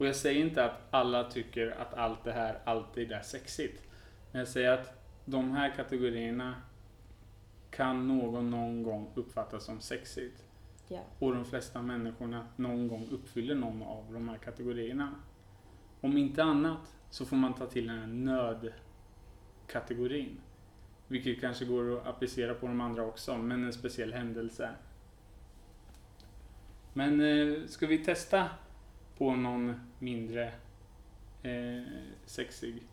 [0.02, 3.84] Och jag säger inte att alla tycker att allt det här alltid är sexigt.
[4.32, 4.94] Men jag säger att
[5.26, 6.56] de här kategorierna
[7.72, 10.44] kan någon någon gång uppfattas som sexigt.
[10.88, 11.00] Ja.
[11.20, 15.16] Och de flesta människorna någon gång uppfyller någon av de här kategorierna.
[16.02, 18.08] Om inte annat så får man ta till den här
[19.68, 20.42] nödkategorin.
[21.08, 24.70] Vilket kanske går att applicera på de andra också, men en speciell händelse.
[26.94, 28.50] Men eh, ska vi testa
[29.22, 30.52] på någon mindre
[31.44, 31.84] eh,
[32.26, 32.84] sexig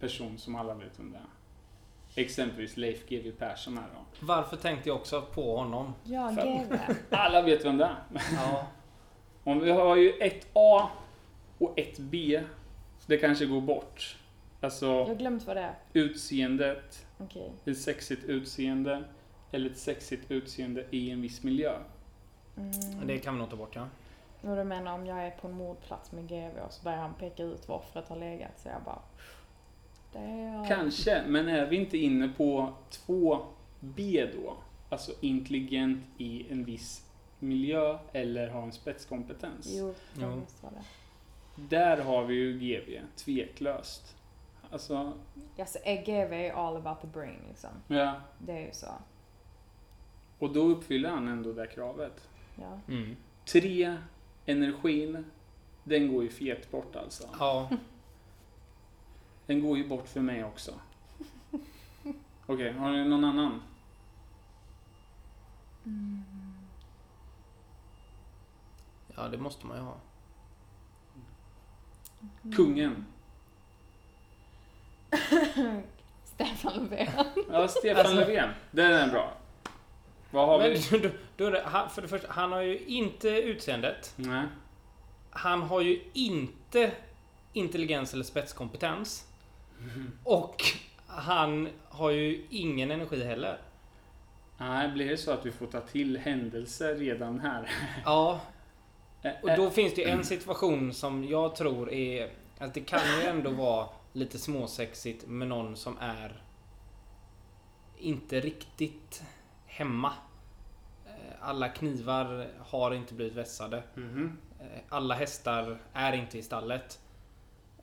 [0.00, 2.22] person som alla vet vem det är?
[2.22, 4.26] Exempelvis Leif GW Persson här då.
[4.26, 5.94] Varför tänkte jag också på honom?
[6.04, 6.30] Ja.
[6.30, 6.76] GV.
[7.10, 7.96] Alla vet vem det är.
[8.36, 8.66] Ja,
[9.44, 10.88] Om vi har ju ett A
[11.58, 12.42] och ett B.
[13.06, 14.16] Det kanske går bort.
[14.60, 15.74] Alltså Jag har glömt vad det är.
[15.92, 17.52] utseendet, Okej.
[17.64, 19.04] ett sexigt utseende
[19.50, 21.78] eller ett sexigt utseende i en viss miljö.
[22.56, 23.06] Mm.
[23.06, 23.88] det kan vi nog ta bort ja.
[24.42, 27.14] Och du menar om jag är på en mordplats med GV och så börjar han
[27.14, 29.02] peka ut var offret har legat så jag bara...
[30.14, 30.68] Är...
[30.68, 34.56] Kanske, men är vi inte inne på 2B då?
[34.88, 37.06] Alltså intelligent i en viss
[37.38, 39.66] miljö eller har en spetskompetens.
[39.68, 40.28] Jo, jag
[40.60, 40.84] vad det är.
[41.68, 44.16] Där har vi ju GV, tveklöst.
[44.70, 45.12] Alltså,
[45.84, 47.70] är GV all about the brain liksom?
[47.86, 48.20] ja.
[48.38, 48.86] Det är ju så.
[50.38, 52.28] Och då uppfyller han ändå det kravet.
[52.56, 52.80] Ja.
[52.88, 53.16] Mm.
[53.44, 53.96] Tre,
[54.46, 55.24] energin.
[55.84, 57.28] Den går ju fet bort alltså.
[57.38, 57.68] Ja,
[59.46, 60.74] Den går ju bort för mig också.
[62.46, 63.62] Okej, har ni någon annan?
[69.16, 69.96] Ja, det måste man ju ha.
[72.56, 73.06] Kungen.
[76.24, 77.08] Stefan Löfven.
[77.52, 78.50] Ja, Stefan Alltså- Löfven.
[78.70, 79.32] Den är bra.
[80.30, 80.98] Vad har Men vi?
[80.98, 84.12] då, då det, han, för det första, han har ju inte utseendet.
[84.16, 84.46] Nej.
[85.30, 86.92] Han har ju inte
[87.52, 89.26] intelligens eller spetskompetens.
[90.24, 90.62] Och
[91.06, 93.58] han har ju ingen energi heller.
[94.58, 97.70] Nej, blir det så att vi får ta till händelser redan här?
[98.04, 98.40] Ja,
[99.42, 102.30] och då finns det ju en situation som jag tror är...
[102.58, 106.42] Alltså det kan ju ändå vara lite småsexigt med någon som är
[107.98, 109.22] inte riktigt
[109.80, 110.12] hemma.
[111.06, 113.82] Eh, Alla knivar har inte blivit vässade.
[113.94, 114.38] Mhm.
[114.60, 117.00] Eh, Alla hästar är inte i stallet.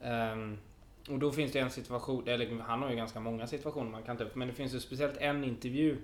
[0.00, 0.58] Ehm,
[1.08, 4.16] och då finns det en situation, eller han har ju ganska många situationer man kan
[4.16, 5.98] ta upp, men det finns ju speciellt en intervju.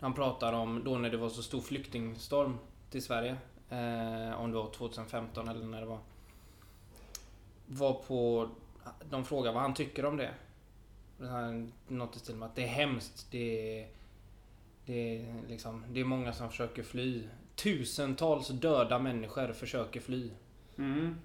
[0.00, 2.58] Han pratar om då när det var så stor flyktingstorm
[2.90, 3.36] till Sverige.
[3.70, 5.98] Eh, om det var 2015 eller när det var.
[7.66, 8.48] Var på,
[9.10, 10.30] de frågar vad han tycker om det.
[11.88, 13.26] Något i stil med att det är hemskt.
[13.30, 13.88] Det är,
[14.86, 17.22] det är, liksom, det är många som försöker fly.
[17.54, 20.30] Tusentals döda människor försöker fly.
[20.78, 21.16] Mm.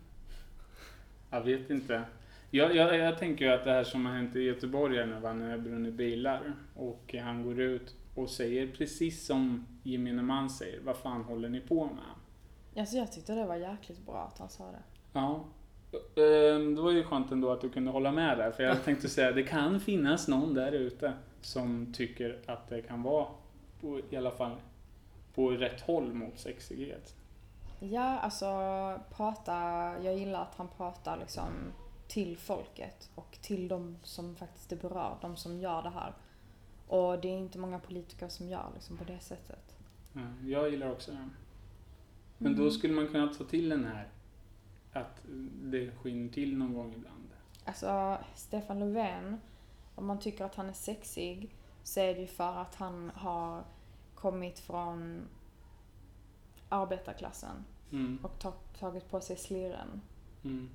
[1.29, 2.03] Jag vet inte.
[2.51, 5.51] Jag, jag, jag tänker ju att det här som har hänt i Göteborg när det
[5.51, 10.97] har brunnit bilar och han går ut och säger precis som gemene man säger, vad
[10.97, 12.79] fan håller ni på med?
[12.81, 14.83] Alltså jag tyckte det var jäkligt bra att han sa det.
[15.13, 15.45] Ja.
[16.23, 19.09] Ehm, Det var ju skönt ändå att du kunde hålla med där, för jag tänkte
[19.09, 23.27] säga det kan finnas någon där ute som tycker att det kan vara,
[23.81, 24.55] på, i alla fall,
[25.35, 27.15] på rätt håll mot sexighet.
[27.79, 28.45] Ja, alltså
[29.11, 29.53] prata,
[30.03, 31.49] jag gillar att han pratar liksom
[32.07, 36.13] till folket och till de som faktiskt är berörda, de som gör det här.
[36.87, 39.75] Och det är inte många politiker som gör liksom på det sättet.
[40.13, 41.31] Ja, Jag gillar också den.
[42.37, 42.65] Men Mm.
[42.65, 44.07] då skulle man kunna ta till den här
[44.93, 45.21] att
[45.63, 47.29] det skiner till någon gång ibland.
[47.65, 49.37] Alltså, Stefan Löfven,
[49.95, 51.49] om man tycker att han är sexig
[51.89, 53.63] så är det ju för att han har
[54.15, 55.27] kommit från
[56.69, 58.19] arbetarklassen Mm.
[58.23, 60.01] och ta- tagit på sig slirren.
[60.43, 60.69] Mm.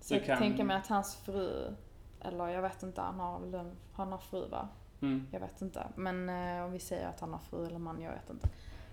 [0.00, 1.74] Så jag kan- tänker mig att hans fru,
[2.20, 4.68] eller jag vet inte, han har han har fru va?
[5.00, 5.26] Mm.
[5.32, 5.86] Jag vet inte.
[5.96, 8.48] Men eh, om vi säger att han har fru eller man, jag vet inte.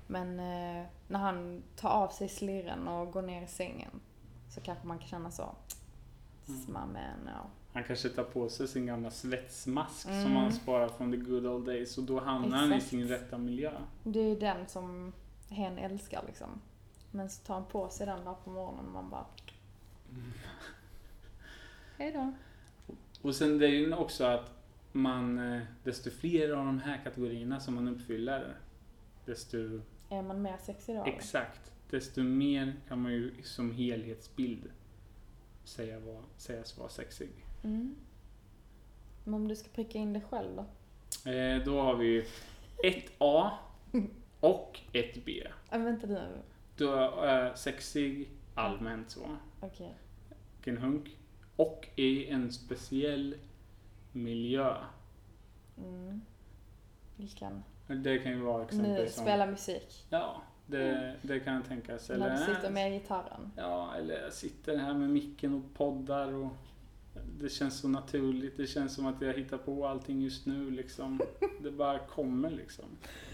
[0.08, 4.00] Men eh, när han tar av sig slirren och går ner i sängen
[4.50, 5.56] så kanske man kan känna så.
[6.48, 6.60] Mm.
[6.62, 6.74] Mm.
[6.74, 7.46] Man, ja.
[7.80, 10.36] Han kanske tar på sig sin gamla svetsmask som Mm.
[10.36, 12.90] han sparar från the good old days och då hamnar han i Exakt.
[12.90, 13.72] sin rätta miljö.
[14.04, 15.14] Det är ju den som
[15.50, 16.48] hen älskar liksom.
[17.12, 19.26] Men så tar han på sig den där på morgonen och man bara...
[21.98, 22.34] Hejdå.
[23.22, 24.52] Och sen det är ju också att
[24.92, 28.56] man, eh, desto fler av de här kategorierna som man uppfyller,
[29.26, 29.58] desto
[30.10, 31.04] Är man mer sexig då?
[31.06, 34.64] exakt, desto mer kan man ju som helhetsbild
[35.64, 37.30] säga var, sägas vara sexig.
[37.64, 37.96] Mm.
[39.24, 40.66] Men om du ska pricka in det själv då?
[41.32, 42.26] Eh, då har vi ju
[42.84, 43.52] ett A
[44.40, 45.48] och ett B.
[45.72, 46.28] Äh, vänta nu.
[46.78, 49.38] Då är jag sexig allmänt så.
[49.60, 49.96] Okej.
[50.56, 51.18] Vilken hunk.
[51.56, 53.36] Och i en speciell
[54.12, 54.76] miljö.
[55.78, 56.22] Mm.
[57.16, 57.64] Vilken?
[57.88, 59.24] Det kan ju vara Nu, exempelvis som...
[59.24, 60.06] spela musik.
[60.10, 62.10] Ja, det, det kan tänkas.
[62.10, 63.52] När du sitter med gitarren.
[63.56, 66.52] Ja, eller jag sitter här med micken och poddar och
[67.40, 68.58] det känns så naturligt.
[68.58, 71.22] Det känns som att jag hittar på allting just nu liksom.
[71.62, 72.86] Det bara kommer liksom.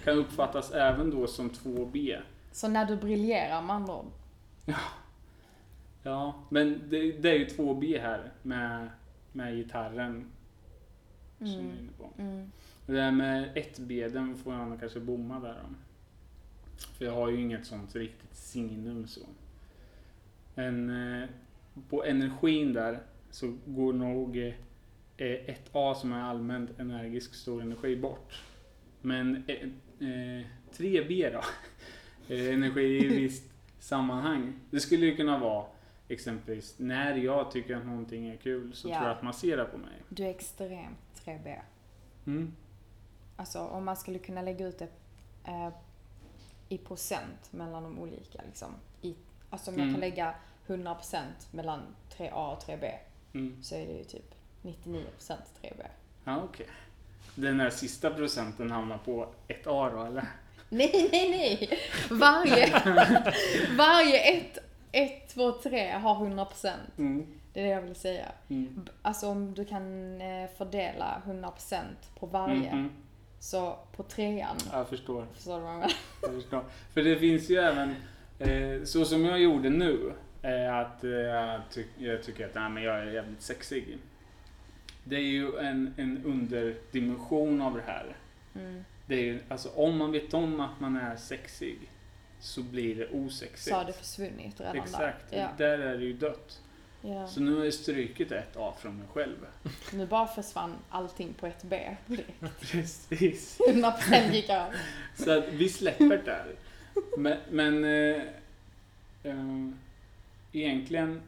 [0.04, 2.22] Kan uppfattas även då som 2B.
[2.52, 4.12] Så när du briljerar med andra ord.
[6.04, 8.90] Ja, men det, det är ju 2B här med,
[9.32, 10.32] med gitarren.
[11.38, 11.80] Som jag är Mm.
[11.80, 12.22] inne på.
[12.22, 12.52] Mm.
[12.86, 15.76] Det där med 1B, den får jag nog kanske bomma där om.
[16.98, 19.22] För jag har ju inget sånt riktigt signum så.
[20.56, 20.90] Men
[21.22, 21.30] eh,
[21.90, 23.00] på energin där
[23.36, 24.54] så går nog eh,
[25.18, 28.42] ett A som är allmänt energisk stor energi bort.
[29.02, 29.56] Men eh,
[30.10, 31.42] eh, 3B då?
[32.30, 33.44] Eh, energi i visst
[33.80, 34.60] sammanhang.
[34.72, 35.66] Det skulle ju kunna vara
[36.08, 38.96] exempelvis när jag tycker att någonting är kul så Ja.
[38.96, 39.94] tror jag att man ser det på mig.
[40.10, 41.56] Du är extremt 3B.
[42.26, 42.54] Mm.
[43.36, 44.88] Alltså om man skulle kunna lägga ut det
[45.46, 45.70] eh,
[46.70, 48.70] i procent mellan de olika liksom.
[49.02, 49.16] I,
[49.50, 49.94] alltså om jag Mm.
[49.94, 50.36] kan lägga
[50.68, 51.18] 100%
[51.52, 51.82] mellan
[52.18, 52.92] 3A och 3B
[53.36, 53.64] Mm.
[53.64, 55.04] så är det ju typ 99%
[55.62, 55.86] 3B.
[56.24, 56.68] Ja, okej.
[57.36, 60.26] Den där sista procenten hamnar på ett A då, eller?
[60.70, 61.80] Nej, nej, nej!
[62.10, 62.70] Varje,
[63.78, 64.58] varje 1,
[64.92, 66.72] 1, 2, 3 har 100%.
[66.98, 67.26] Mm.
[67.54, 68.26] Det är det jag vill säga.
[68.50, 68.86] Mm.
[69.02, 71.82] Alltså om du kan eh, fördela 100%
[72.20, 72.70] på varje.
[72.70, 72.92] Mm.
[73.40, 75.28] Så på trean, Jag förstår.
[75.34, 75.94] förstår du vad jag menar?
[76.22, 76.64] Jag förstår.
[76.94, 77.96] För det finns ju även
[78.40, 80.14] Eh, så som jag gjorde nu,
[80.54, 83.98] att eh, jag, ty- jag tycker att nej, men jag är jävligt sexig.
[85.04, 88.16] Det är ju en, en underdimension av det här.
[88.56, 88.84] Mm.
[89.08, 91.80] Det är ju, alltså om man vet om att man är sexig
[92.40, 93.70] så blir det osexigt.
[93.70, 95.40] Så har det försvunnit redan Exakt, där.
[95.40, 95.48] Ja.
[95.58, 96.62] där är det ju dött.
[97.02, 97.28] Ja.
[97.28, 99.36] Så nu har jag strykit ett A från mig själv.
[99.94, 101.96] Nu bara försvann allting på ett B.
[102.60, 103.60] Precis.
[103.60, 104.74] 100% gick av.
[105.16, 106.56] Så att vi släpper det där.
[107.18, 108.22] Men, men eh,
[109.24, 109.70] eh,
[110.56, 111.22] egentligen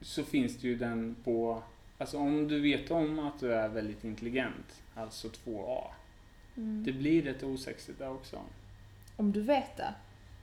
[0.00, 1.62] så finns det ju den på,
[1.98, 5.84] alltså om du vet om att du är väldigt intelligent, alltså 2A,
[6.56, 6.84] Mm.
[6.84, 8.38] det blir rätt osexigt där också.
[9.16, 9.94] Om du vet det.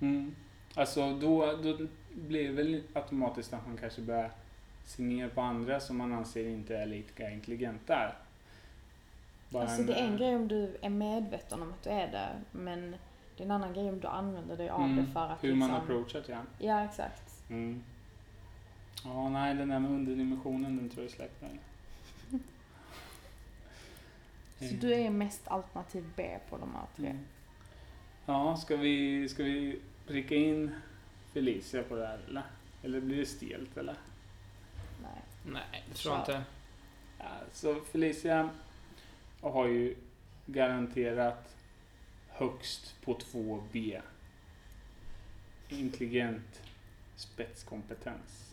[0.01, 0.35] Mm.
[0.75, 1.77] Alltså då, då
[2.15, 4.31] blir det väl automatiskt att man kanske börjar
[4.85, 8.11] se ner på andra som man anser inte är lika intelligenta.
[9.49, 12.07] Bara Alltså det är en eh, grej om du är medveten om att du är
[12.07, 12.95] det, men
[13.37, 15.49] det är en annan grej om du använder dig av mm, det för att Hur
[15.49, 15.59] liksom...
[15.59, 16.37] man approachat ja.
[16.59, 17.30] Ja, exakt.
[17.51, 17.83] Mm.
[19.03, 21.49] Ja, nej, den där med underdimensionen, den tror jag släpper.
[24.59, 27.07] Så du är mest alternativ B på de här tre.
[27.09, 27.25] Mm.
[28.25, 30.71] Ja, ska vi, ska vi pricka in
[31.33, 32.43] Felicia på det här eller?
[32.83, 33.95] Eller blir det stelt eller?
[35.01, 35.21] Nej.
[35.45, 36.43] Nej, det tror jag inte.
[37.17, 38.49] Ja, så Felicia
[39.41, 39.95] har ju
[40.45, 41.55] garanterat
[42.27, 44.01] högst på 2B.
[45.69, 46.61] Intelligent
[47.21, 48.51] spetskompetens.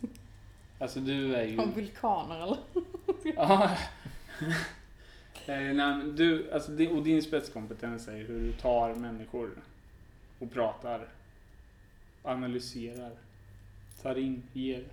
[0.79, 1.57] Alltså du är ju...
[1.57, 2.57] Har vulkaner eller?
[3.35, 3.77] Ja.
[5.45, 9.51] Eh, nej, du, alltså, din- och din spetskompetens är hur du tar människor
[10.39, 11.07] och pratar,
[12.23, 13.11] analyserar,
[14.01, 14.83] tar in, ger.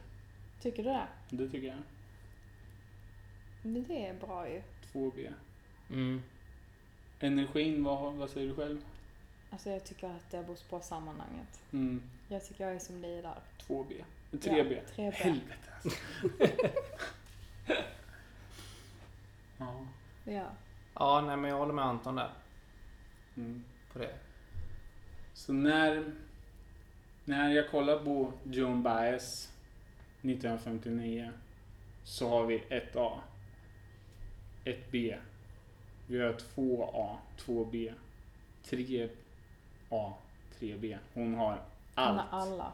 [0.63, 1.07] Tycker du det?
[1.31, 1.77] Det tycker jag.
[3.63, 4.63] Men det är bra ju.
[4.93, 5.33] 2B.
[5.91, 6.23] Mm.
[7.21, 8.85] Energin, vad, vad säger du själv?
[9.51, 11.61] Alltså jag tycker att det beror på sammanhanget.
[11.73, 13.39] Mm, Jag tycker jag är som dig där.
[13.69, 14.05] 2B.
[14.31, 14.81] 3B.
[14.97, 15.11] Ja, 3B.
[15.13, 15.99] Helvete alltså.
[19.59, 19.87] ja.
[20.25, 20.47] Ja.
[20.95, 22.31] Ja, nej men jag håller med Anton där.
[23.37, 23.65] Mm.
[23.93, 24.15] På det.
[25.35, 26.05] Så när,
[27.25, 29.53] när jag kollar på Joan Baez
[30.23, 31.33] 1959
[32.05, 33.21] så har vi ett A,
[34.65, 35.17] ett B,
[36.07, 37.93] vi har två A, två B,
[38.65, 39.09] tre
[39.91, 40.15] A,
[40.59, 40.99] tre B.
[41.15, 41.59] Hon har Hon
[41.95, 42.31] allt.
[42.31, 42.73] har alla.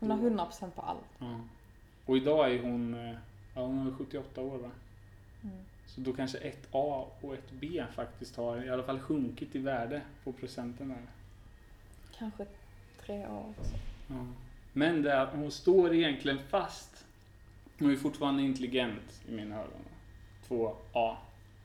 [0.00, 1.04] Hon har 100% på allt.
[1.18, 1.40] Ja.
[2.06, 3.16] Och idag är hon, eh,
[3.54, 4.70] ja, hon är 78 år va?
[5.42, 5.56] Mm.
[5.86, 9.58] Så då kanske ett A och ett B faktiskt har i alla fall sjunkit i
[9.58, 11.06] värde på procenten där.
[12.18, 12.46] Kanske
[13.00, 13.74] tre år också.
[14.08, 14.26] Ja.
[14.72, 17.06] Men det är att hon står egentligen fast.
[17.78, 19.82] Hon är fortfarande intelligent i mina ögon.
[20.48, 21.16] 2A.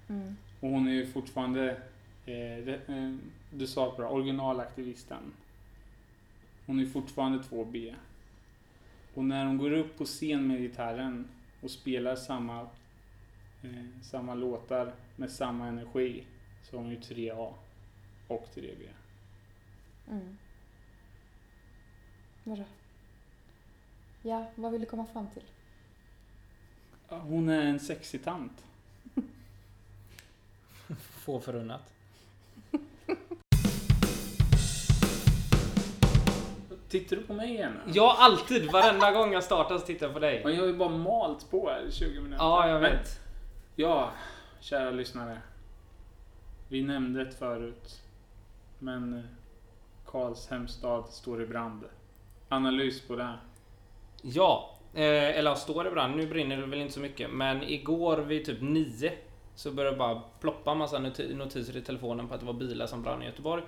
[0.10, 0.38] Mm.
[0.60, 1.82] Och hon är ju fortfarande,
[2.26, 3.16] eh, eh,
[3.52, 5.34] du sa bra, originalaktivisten.
[6.66, 7.96] Hon är fortfarande 2B.
[9.14, 11.28] Och när hon går upp på scen med gitarren
[11.62, 12.62] och spelar samma,
[13.64, 16.24] eh, samma låtar med samma energi
[16.64, 17.54] så har hon ju 3A
[18.28, 18.90] och 3B.
[20.10, 20.38] Mm.
[22.44, 22.64] Vadå?
[24.22, 25.44] Ja, vad vill du komma fram till?
[27.08, 28.66] Hon är en sexig tant.
[31.00, 31.94] Få förunnat.
[36.92, 37.80] Tittar du på mig igen?
[37.94, 38.72] Ja, alltid!
[38.72, 40.42] Varenda gång jag startar så tittar jag på dig.
[40.44, 42.44] Men jag har ju bara malt på här i 20 minuter.
[42.44, 43.20] Ja, jag Men- vet.
[43.76, 44.12] Ja,
[44.60, 45.38] kära lyssnare.
[46.70, 48.02] Vi nämnde det förut.
[48.80, 49.24] Men eh,
[50.12, 51.84] Karls hemstad står i brand.
[52.50, 53.34] Analys på det.
[54.22, 56.16] Ja, eh, eller står det brand.
[56.16, 57.30] Nu brinner det väl inte så mycket.
[57.30, 59.12] Men igår vid typ 9
[59.56, 62.88] så började det bara ploppa massa noti- notiser i telefonen på att det var bilar
[62.88, 63.64] som brann i Göteborg.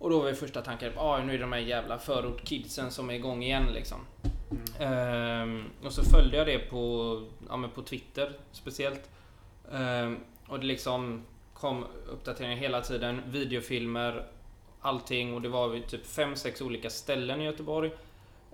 [0.00, 3.10] Och då var ju första tanken, ah, nu är det de här jävla förortkidsen som
[3.10, 3.98] är igång igen liksom.
[4.78, 9.10] Ehm, och så följde jag det på, ja, på Twitter speciellt.
[9.72, 11.22] Ehm, och det liksom
[11.54, 14.26] kom uppdateringar hela tiden, videofilmer,
[14.80, 17.90] allting och det var vid typ 5-6 olika ställen i Göteborg.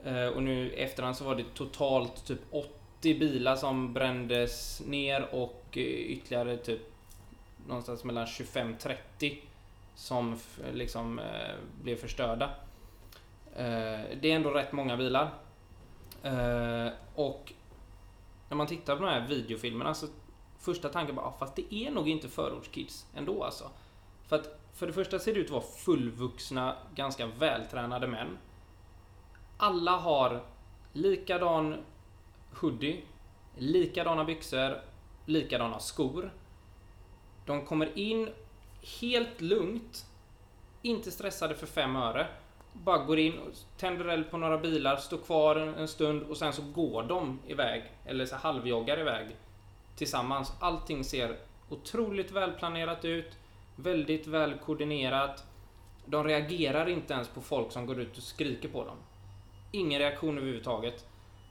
[0.04, 5.64] Eh, och nu efterhand så var det totalt typ 80 bilar som brändes ner och
[5.72, 6.80] eh, ytterligare typ
[7.66, 9.36] någonstans mellan 25-30
[9.96, 10.38] som
[10.72, 12.44] liksom eh, blev förstörda.
[13.56, 15.34] Eh, det är ändå rätt många bilar.
[16.22, 17.52] Eh, och
[18.48, 20.06] när man tittar på de här videofilmerna så
[20.58, 23.70] första tanken bara, ah, fast det är nog inte förortskids ändå alltså.
[24.28, 28.38] För att för det första ser det ut att vara fullvuxna, ganska vältränade män.
[29.56, 30.42] Alla har
[30.92, 31.76] likadan
[32.60, 33.02] hoodie,
[33.56, 34.80] likadana byxor,
[35.24, 36.32] likadana skor.
[37.46, 38.28] De kommer in
[39.00, 40.06] helt lugnt,
[40.82, 42.26] inte stressade för fem öre.
[42.72, 43.40] bara går in,
[43.76, 47.38] tänder eld på några bilar, står kvar en, en stund och sen så går de
[47.46, 47.82] iväg.
[48.04, 49.36] Eller så halvjoggar iväg.
[49.96, 50.52] Tillsammans.
[50.60, 51.36] Allting ser
[51.68, 53.36] otroligt välplanerat ut.
[53.76, 55.44] Väldigt väl koordinerat.
[56.06, 58.96] De reagerar inte ens på folk som går ut och skriker på dem.
[59.72, 61.06] Ingen reaktion överhuvudtaget.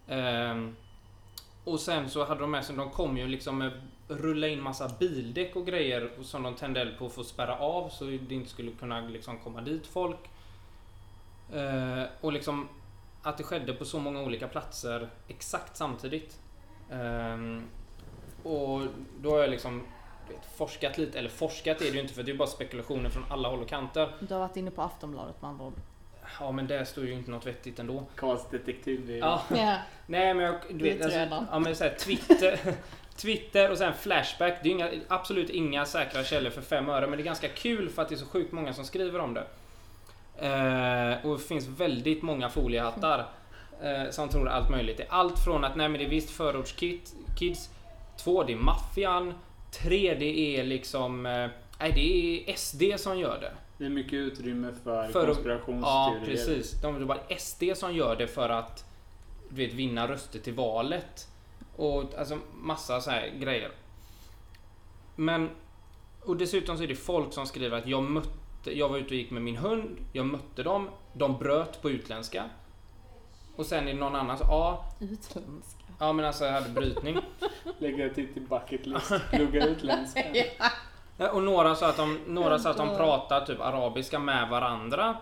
[0.08, 0.76] Ehm,
[1.64, 3.72] och sen så hade de med sig, de kom ju liksom med
[4.08, 7.90] rulla in massa bildäck och grejer som de tände eld på för att spärra av
[7.90, 10.30] så det inte skulle kunna liksom komma dit folk.
[11.54, 12.70] Eh, och liksom
[13.22, 16.40] att det skedde på så många olika platser exakt samtidigt.
[16.92, 17.64] Ehm,
[18.44, 18.82] och
[19.22, 19.84] då har jag liksom
[20.30, 23.26] vet, forskat lite, eller forskat är det ju inte för det är bara spekulationer från
[23.30, 24.16] alla håll och kanter.
[24.20, 25.74] Du har varit inne på Aftonbladet med andra ord.
[26.40, 28.06] Ja men där står ju inte något vettigt ändå.
[28.16, 29.12] Karls detektiv.
[29.12, 29.78] Ja, Ja.
[30.08, 32.60] nej men jag, du vet, alltså, ja, men så här, Twitter,
[33.18, 34.60] Twitter och sen Flashback.
[34.64, 37.90] Det är inga, absolut inga säkra källor för fem öre men det är ganska kul
[37.90, 39.44] för att det är så sjukt många som skriver om det.
[40.38, 43.26] Eh, och det finns väldigt många foliehattar
[43.82, 44.98] eh, som tror allt möjligt.
[44.98, 47.70] Det är allt från att nej men det är visst förortskids.
[48.18, 49.34] Två, det är maffian.
[49.72, 51.26] Tre, det är liksom...
[51.26, 51.48] Eh,
[51.80, 53.52] nej, det är SD som gör det.
[53.78, 56.20] Det är mycket utrymme för, För konspirationsteorier.
[56.20, 56.82] Ja, precis.
[56.82, 58.86] De, det är bara SD som gör det för att
[59.50, 61.28] du vet, vinna röster till valet.
[61.76, 63.72] Och alltså massa så här grejer.
[65.16, 65.50] Men...
[66.26, 68.78] Och dessutom så är det folk som skriver att jag mötte...
[68.78, 69.98] Jag var ute och gick med min hund.
[70.14, 70.90] Jag mötte dem.
[71.14, 72.50] De bröt på utländska.
[73.56, 74.48] Och sen är det någon annan som...
[74.50, 75.84] Ja, Utländska.
[76.00, 77.18] ja men alltså jag hade brytning.
[77.80, 79.14] Lägga till till bucket list.
[79.32, 80.24] Plugga utländska.
[81.18, 85.18] Ja, Och några sa att de, några sa att de pratar typ arabiska med varandra.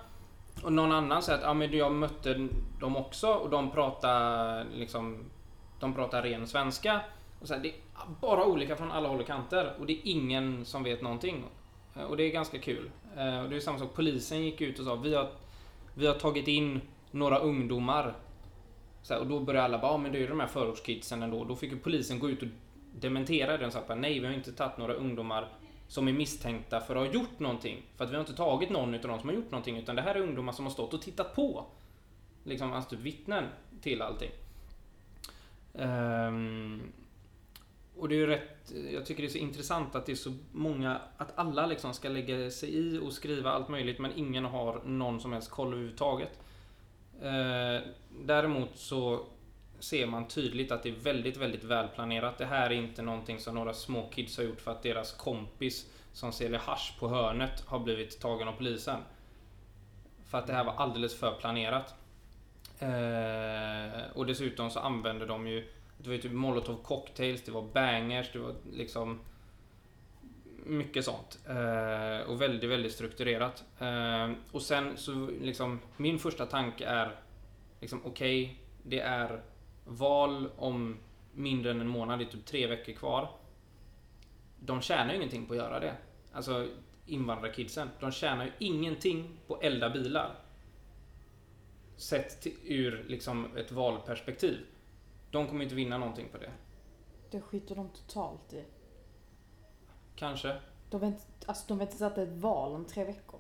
[0.64, 2.48] Och någon annan sa att ja, men jag mötte
[2.80, 5.18] dem också och de pratar liksom
[5.84, 7.02] de pratar ren svenska.
[7.42, 7.76] Och så här, det är
[8.22, 11.44] bara olika från alla håll och kanter och det är ingen som vet någonting.
[11.96, 12.92] Eh, och det är ganska kul.
[13.18, 15.30] Eh, och det är samma sak, polisen gick ut och sa vi har,
[15.94, 16.82] vi har tagit in
[17.12, 18.14] några ungdomar.
[19.02, 21.24] Så här, och då började alla bara, ja men det är ju de här förortskidsen
[21.24, 21.44] ändå.
[21.44, 22.48] Då fick ju polisen gå ut och
[22.96, 25.48] dementera det och säga nej vi har inte tagit några ungdomar
[25.88, 27.82] som är misstänkta för att ha gjort någonting.
[27.98, 30.02] För att vi har inte tagit någon utav dem som har gjort någonting utan det
[30.02, 31.66] här är ungdomar som har stått och tittat på.
[32.44, 33.44] Liksom alltså typ vittnen
[33.82, 34.32] till allting.
[35.74, 36.94] Um,
[37.96, 40.34] och det är ju rätt, jag tycker det är så intressant att det är så
[40.52, 44.82] många, att alla liksom ska lägga sig i och skriva allt möjligt men ingen har
[44.86, 46.40] någon som helst koll överhuvudtaget.
[47.24, 47.88] Uh,
[48.26, 49.26] däremot så
[49.80, 52.38] ser man tydligt att det är väldigt, väldigt välplanerat.
[52.38, 55.90] Det här är inte någonting som några små kids har gjort för att deras kompis
[56.14, 59.00] som säljer hasch på hörnet har blivit tagen av polisen.
[60.26, 61.96] För att det här var alldeles för planerat.
[62.80, 65.68] Eh, och dessutom så använde de ju
[66.04, 69.20] det var ju typ molotov cocktails, det var bangers, det var liksom
[70.66, 71.40] mycket sånt.
[71.48, 73.64] Eh, och väldigt, väldigt strukturerat.
[73.80, 77.16] Eh, och sen så liksom min första tanke är
[77.82, 79.42] liksom okej, det är
[79.86, 80.98] val om
[81.34, 83.30] mindre än en månad, det är typ tre veckor kvar.
[84.60, 85.96] De tjänar ju ingenting på att göra det.
[86.34, 86.68] Alltså
[87.06, 90.36] invandrarkidsen, de tjänar ju ingenting på att elda bilar.
[92.04, 94.66] Sett till, ur liksom ett valperspektiv.
[95.32, 96.52] De kommer inte vinna någonting på det.
[97.32, 98.64] Det skiter de totalt i.
[100.16, 100.62] Kanske.
[100.90, 103.40] De vet, alltså, de vet inte att det är ett val om tre veckor.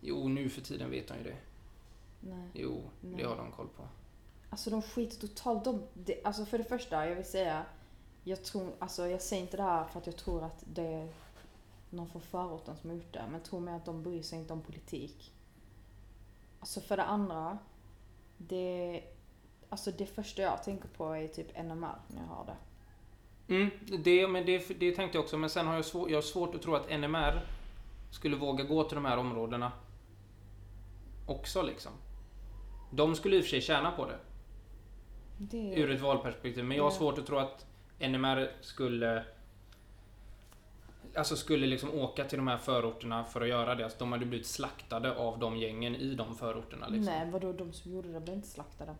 [0.00, 1.36] Jo, nu för tiden vet de ju det.
[2.20, 2.50] Nej.
[2.54, 3.24] Jo, det Nej.
[3.24, 3.88] har de koll på.
[4.50, 7.66] Alltså de skiter totalt de, det, Alltså för det första, jag vill säga.
[8.24, 11.08] Jag tror, alltså jag säger inte det här för att jag tror att det är
[11.90, 13.24] någon från förorten som har gjort det.
[13.30, 15.32] Men tror mig att de bryr sig inte om politik.
[16.60, 17.58] Alltså för det andra.
[18.48, 19.02] Det,
[19.68, 22.56] alltså det första jag tänker på är typ NMR när jag hör det.
[23.54, 23.70] Mm,
[24.04, 26.54] det, men det, det tänkte jag också, men sen har jag, svår, jag har svårt
[26.54, 27.46] att tro att NMR
[28.10, 29.72] skulle våga gå till de här områdena
[31.26, 31.92] också liksom.
[32.90, 34.18] De skulle i och för sig tjäna på det
[35.38, 37.66] det ur ett valperspektiv, men jag har svårt att tro att
[37.98, 39.24] NMR skulle
[41.16, 43.84] Alltså skulle liksom åka till de här förorterna för att göra det.
[43.84, 46.88] Alltså de hade blivit slaktade av de gängen i de förorterna.
[46.88, 47.14] Liksom.
[47.14, 48.94] Nej, vadå de som gjorde det blev inte slaktade?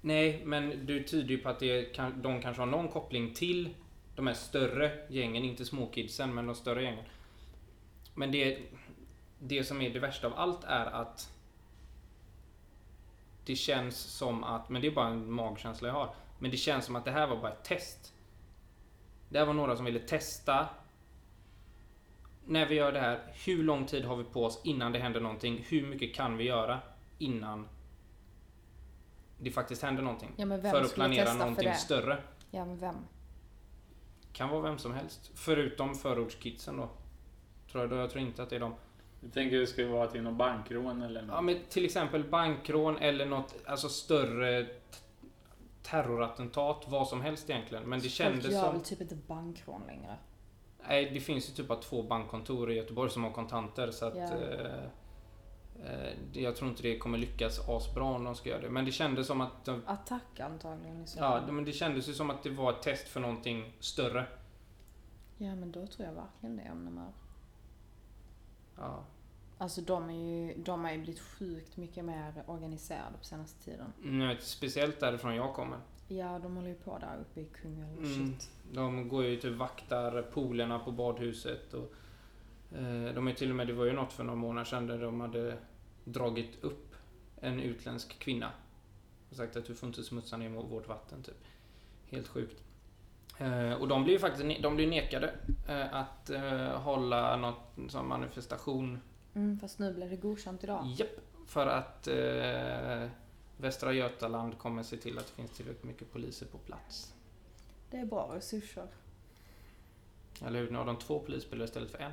[0.00, 3.74] Nej, men du tyder ju på att det kan, de kanske har någon koppling till
[4.16, 7.04] de här större gängen, inte småkidsen, men de större gängen.
[8.14, 8.58] Men det,
[9.38, 11.32] det som är det värsta av allt är att
[13.44, 16.84] det känns som att, men det är bara en magkänsla jag har, men det känns
[16.84, 18.14] som att det här var bara ett test.
[19.28, 20.68] Det här var några som ville testa
[22.50, 25.20] när vi gör det här, hur lång tid har vi på oss innan det händer
[25.20, 25.64] någonting?
[25.68, 26.78] Hur mycket kan vi göra
[27.18, 27.68] innan
[29.38, 30.32] det faktiskt händer någonting?
[30.36, 32.18] Ja, men vem för att planera någonting större.
[32.50, 32.94] Ja, men vem?
[34.32, 35.30] Kan vara vem som helst.
[35.34, 36.88] Förutom förortskidsen då.
[37.72, 37.96] Tror jag, då.
[37.96, 38.74] Jag tror inte att det är de.
[39.20, 41.34] Jag tänker det skulle vara till någon bankrån eller något.
[41.34, 44.66] Ja, men till exempel bankrån eller något alltså större
[45.82, 47.88] terrorattentat, vad som helst egentligen.
[47.88, 48.72] Men det kändes som...
[48.72, 50.16] väl typ inte bankrån längre.
[50.88, 54.16] Nej, det finns ju typ bara två bankkontor i Göteborg som har kontanter så att...
[54.16, 54.30] Ja.
[55.84, 58.70] Eh, jag tror inte det kommer lyckas asbra om de ska göra det.
[58.70, 59.64] Men det kändes som att...
[59.64, 63.08] De, Attack antagligen så ja, men det kändes ju som att det var ett test
[63.08, 64.26] för någonting större.
[65.38, 67.12] Ja men då tror jag verkligen det om de är.
[68.76, 69.04] Ja.
[69.58, 73.92] Alltså de är ju, de har ju blivit sjukt mycket mer organiserade på senaste tiden.
[74.04, 75.78] Mm, speciellt därifrån jag kommer.
[76.10, 78.14] Ja, de håller ju på där uppe i Kungälv Mm.
[78.38, 78.50] shit.
[78.72, 81.92] De går ju typ vaktar poolerna på badhuset och
[82.78, 84.98] eh, de är till och med, det var ju något för några månader sedan där
[84.98, 85.56] de hade
[86.04, 86.94] dragit upp
[87.40, 88.50] en utländsk kvinna
[89.30, 91.44] och sagt att du får inte smutsa ner vårt vatten typ.
[92.10, 92.62] Helt sjukt.
[93.38, 95.34] Eh, och de blir ju faktiskt de blir nekade
[95.68, 99.00] eh, att eh, hålla något som manifestation
[99.34, 100.86] Mm, fast nu blev det godkänt idag.
[100.86, 101.08] Japp,
[101.46, 103.08] för att eh,
[103.60, 107.14] Västra Götaland kommer se till att det finns tillräckligt mycket poliser på plats.
[107.90, 108.86] Det är bra resurser.
[110.46, 110.70] Eller hur?
[110.70, 112.12] Nu har de två polisbilar istället för en.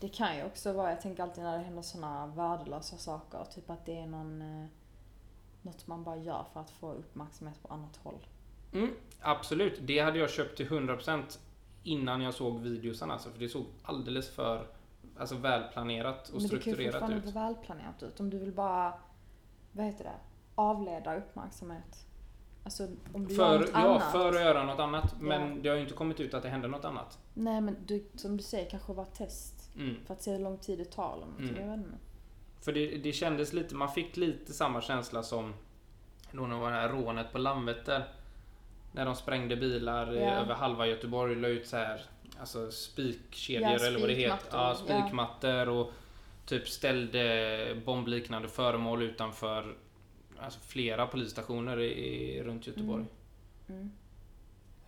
[0.00, 3.70] Det kan ju också vara, jag tänker alltid när det händer såna värdelösa saker, typ
[3.70, 4.66] att det är någon, eh,
[5.62, 8.26] något man bara gör för att få uppmärksamhet på annat håll.
[8.72, 11.38] Mm, absolut, det hade jag köpt till 100%
[11.82, 14.66] innan jag såg videosen alltså, för det såg alldeles för
[15.18, 17.34] alltså, välplanerat och Men det kan ju strukturerat fortfarande ut.
[17.34, 18.20] välplanerat ut.
[18.20, 18.94] Om du vill bara,
[19.72, 20.14] vad heter det,
[20.56, 22.06] avleda uppmärksamhet.
[22.64, 24.12] Alltså om du gör För, något ja, annat.
[24.12, 25.26] för att göra något annat, Ja.
[25.26, 27.18] men det har ju inte kommit ut att det hände något annat.
[27.34, 29.70] Nej men du, som du säger, kanske var test.
[29.76, 29.96] Mm.
[30.06, 31.50] För att se hur lång tid det tar eller.
[31.50, 31.60] Mm.
[31.62, 31.98] Jag vet inte.
[32.60, 35.54] För det, det kändes lite, man fick lite samma känsla som
[36.32, 38.04] då när det var det här rånet på Landvetter.
[38.92, 40.30] När de sprängde bilar i- Ja.
[40.30, 42.00] över halva Göteborg och la ut så här
[42.40, 44.48] alltså spikkedjor Ja, eller vad det heter.
[44.58, 45.90] Ja, spikmattor och
[46.46, 49.74] typ ställde bombliknande föremål utanför
[50.40, 53.04] alltså flera polisstationer i, runt Göteborg.
[53.68, 53.90] Mm.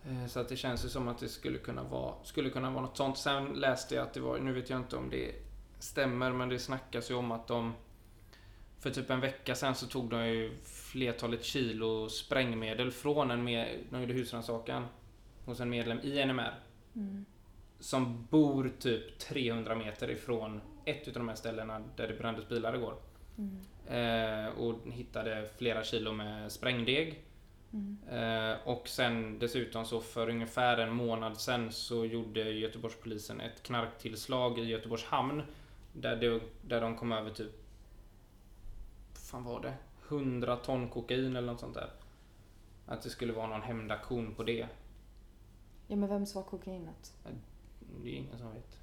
[0.05, 2.81] Eh, Så att det känns ju som att det skulle kunna vara, skulle kunna vara
[2.81, 3.17] något sånt.
[3.17, 5.35] Sen läste jag att det var, nu vet jag inte om det
[5.79, 7.73] stämmer, men det snackas ju om att de
[8.79, 13.79] för typ en vecka sen så tog de ju flertalet kilo sprängmedel från en med,
[13.91, 14.85] de gjorde husrannsakan
[15.45, 16.59] hos en medlem i NMR
[16.95, 17.25] Mm.
[17.79, 22.75] som bor typ 300 meter ifrån ett utav de här ställena där det brändes bilar
[22.75, 22.95] igår.
[23.37, 23.57] Mm.
[23.89, 27.23] Eh, och hittade flera kilo med sprängdeg.
[27.73, 27.97] Mm.
[28.09, 34.59] Eh, och sen dessutom så för ungefär en månad sen så gjorde Göteborgspolisen ett knarktillslag
[34.59, 35.41] i Göteborgs hamn.
[35.93, 37.51] Där, det, där de kom över typ...
[39.13, 39.73] vad fan var det?
[40.07, 41.89] 100 ton kokain eller något sånt där.
[42.85, 44.67] Att det skulle vara någon hämndaktion på det.
[45.87, 47.13] Ja men vems var kokainet?
[48.03, 48.79] Det är ingen som vet.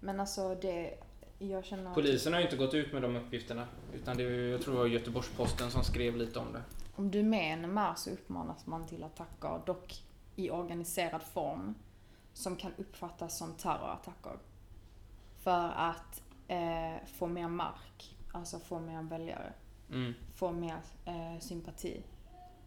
[0.00, 0.94] Men alltså det,
[1.38, 3.66] jag känner att Polisen har ju inte gått ut med de uppgifterna.
[3.94, 6.62] Utan det, är- jag tror det var Göteborgs-Posten som skrev lite om det.
[6.96, 10.02] om du är med i NMR så uppmanas man till attacker, dock
[10.36, 11.74] i organiserad form,
[12.32, 14.38] som kan uppfattas som terrorattacker.
[15.42, 19.52] För att eh, få mer mark, alltså få mer väljare,
[19.90, 20.14] Mm.
[20.34, 22.02] få mer eh, sympati.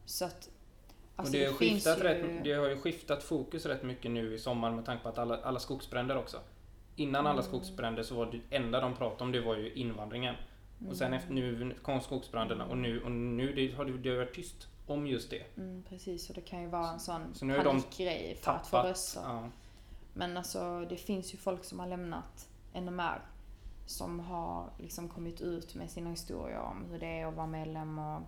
[0.05, 0.49] Så att,
[1.15, 4.39] alltså och det, har ju- rätt, det har ju skiftat fokus rätt mycket nu i
[4.39, 6.37] sommar med tanke på att alla, alla skogsbränder också.
[6.99, 7.43] Innan alla Mm.
[7.43, 10.35] skogsbränder så var det enda de pratade om det var ju invandringen.
[10.89, 11.19] Och sen Mm.
[11.19, 14.67] efter nu kom skogsbränderna och nu, och nu det, har det, det har varit tyst
[14.87, 15.43] om just det.
[15.57, 18.77] Mm, precis, och det kan ju vara en sån Så de panikgrej för att få
[18.77, 18.89] Tappat.
[18.89, 19.21] röster.
[19.25, 19.49] Ja.
[20.13, 23.21] Men alltså det finns ju folk som har lämnat NMR
[23.85, 27.99] som har liksom kommit ut med sina historier om hur det är att vara medlem
[27.99, 28.21] och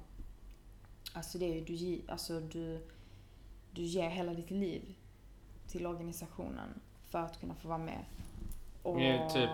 [1.13, 2.87] alltså det är ju, du, alltså du,
[3.71, 4.81] du ger hela ditt liv
[5.67, 8.05] till organisationen för att kunna få vara med.
[8.83, 9.49] Och är typ,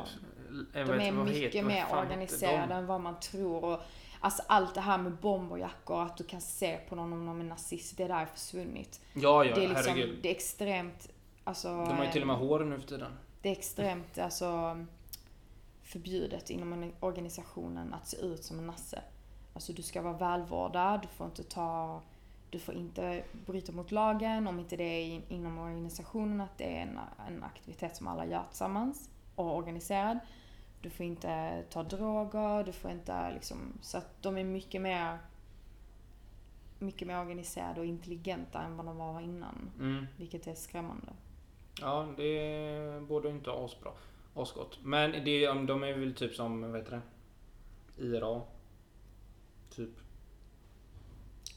[0.74, 2.74] de är mycket heter- mer organiserade de?
[2.74, 3.64] än vad man tror.
[3.66, 3.80] Och,
[4.20, 7.44] alltså allt det här med bomberjackor, att du kan se på någon om de är
[7.44, 9.02] nazist, det där är försvunnit.
[9.14, 10.20] Ja, ja, det är liksom, herregud.
[10.24, 11.10] det är extremt,
[11.44, 11.68] alltså...
[11.68, 13.12] De har ju till och med hår nu för tiden.
[13.42, 14.78] Det är extremt alltså,
[15.84, 19.02] förbjudet inom en organisationen att se ut som en nasse.
[19.54, 22.02] Alltså du ska vara välvårdad, du får inte ta
[22.50, 26.78] du får inte bryta mot lagen om inte det är in- inom organisationen att det
[26.78, 30.20] är en, en aktivitet som alla gör tillsammans och organiserad.
[30.82, 35.18] Du får inte ta droger, du får inte liksom, så att de är mycket mer
[36.80, 39.72] mycket mer organiserade och intelligenta än vad de var innan.
[39.80, 40.08] Mm.
[40.18, 41.14] Vilket är skrämmande.
[41.82, 43.92] Ja, det borde inte asbra.
[44.36, 44.80] Asgott.
[44.82, 48.04] Men det, de är väl typ som, vad heter det?
[48.06, 48.42] IRA.
[49.70, 49.90] Typ.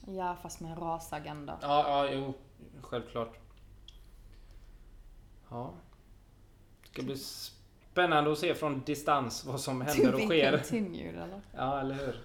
[0.07, 1.59] Ja, fast med en rasagenda.
[1.61, 2.33] Ja, ja, jo.
[2.81, 3.39] Självklart.
[5.49, 5.73] Ja.
[6.81, 7.58] Det ska bli Spännande
[8.03, 10.51] att se från distans vad som händer och sker.
[10.57, 11.41] continued eller?
[11.55, 12.15] Ja, eller hur?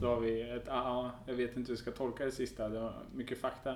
[0.00, 2.78] Då har vi ett, ja, jag vet inte hur jag ska tolka det sista, det
[2.80, 3.74] var mycket fakta.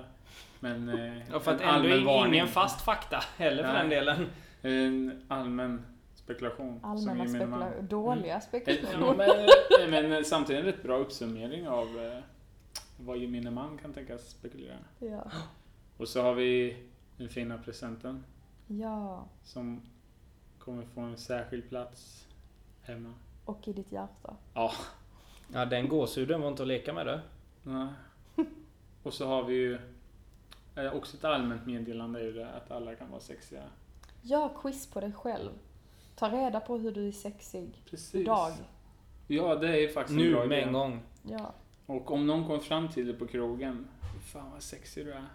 [0.59, 2.33] Men eh, Ja, för att en ändå allmän är varning.
[2.33, 3.79] ingen fast fakta heller för Nej.
[3.81, 4.25] den delen.
[4.61, 6.79] En allmän spekulation.
[6.83, 7.81] Allmänna spekulationer.
[7.81, 9.47] Dåliga Eh, spekulationer.
[9.89, 12.19] Men, men samtidigt en rätt bra uppsummering av eh,
[12.97, 14.77] vad gemene man kan tänkas spekulera.
[14.99, 15.31] Ja.
[15.97, 16.77] Och så har vi
[17.17, 18.23] den fina presenten
[18.67, 19.27] ja.
[19.43, 19.81] som
[20.59, 22.27] kommer få en särskild plats
[22.81, 23.13] hemma.
[23.45, 24.35] Och i ditt hjärta.
[24.53, 24.71] Ja,
[25.53, 27.19] Ja, den gåshuden var inte att leka med du.
[27.63, 27.87] nej.
[29.03, 29.79] Och så har vi ju
[30.75, 33.63] eh, också ett allmänt meddelande är ju det att alla kan vara sexiga.
[34.21, 35.51] Gör quiz på dig själv.
[36.15, 37.83] Ta reda på hur du är sexig.
[37.89, 38.15] Precis.
[38.15, 38.51] Idag.
[39.27, 40.67] Ja, det är faktiskt en bra Nu med idé.
[40.67, 41.01] en gång.
[41.23, 41.53] Ja.
[41.87, 43.87] Och om någon kommer fram till dig på krogen,
[44.33, 45.27] fan vad sexig du är.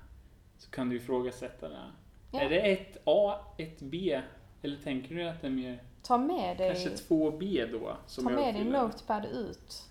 [0.58, 1.90] Så kan du ifrågasätta det.
[2.30, 2.40] Ja.
[2.40, 4.20] Är det ett A, ett B?
[4.62, 7.96] Eller tänker du att det är mer, Ta med dig, kanske två B då?
[8.06, 9.88] Som ta jag med din notepad ut.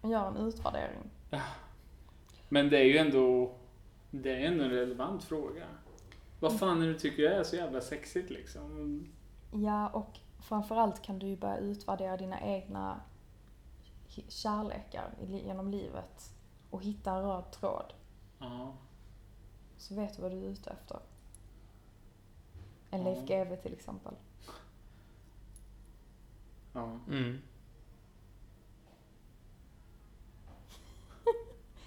[0.00, 1.10] Och gör en utvärdering.
[2.48, 3.54] Men det är ju ändå,
[4.10, 5.64] det är ändå en relevant fråga.
[6.40, 9.06] Vad fan är det du tycker är så jävla sexigt liksom?
[9.52, 13.00] Ja, och framförallt kan du ju börja utvärdera dina egna
[14.28, 16.34] kärlekar genom livet.
[16.70, 17.92] Och hitta en röd tråd.
[18.38, 18.72] Ja.
[19.76, 20.98] Så vet du vad du är ute efter.
[22.90, 23.10] En Ja.
[23.10, 24.14] Leif GW till exempel.
[26.72, 26.98] ja.
[27.08, 27.42] Mm.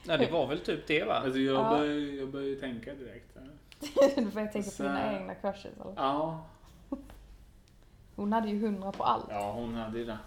[0.07, 1.13] Ja, det var väl typ det va?
[1.13, 1.69] Alltså jag, Ja.
[1.69, 3.38] börjar, jag börjar ju tänka direkt.
[4.15, 5.93] Du börjar tänka Så- på dina egna crushes eller?
[5.95, 6.45] Ja.
[8.15, 9.26] Hon hade ju hundra på allt.
[9.30, 10.17] ja, hon hade ju det.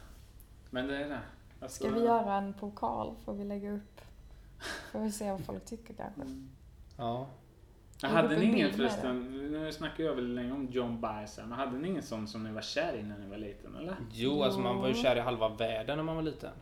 [0.71, 1.21] Men det är det.
[1.61, 3.15] Alltså, Ska vi göra en pokal?
[3.25, 4.01] Får vi lägga upp?
[4.93, 6.23] Får vi se vad folk tycker kanske.
[6.23, 6.49] Mm.
[6.97, 7.27] Ja.
[8.03, 11.79] Jag hade ni ingen förresten, nu snackar jag väl länge om John här, men hade
[11.79, 13.97] ni ingen sån som ni var kär i när ni var liten eller?
[14.13, 16.53] Jo, alltså man var ju kär i halva världen när man var liten.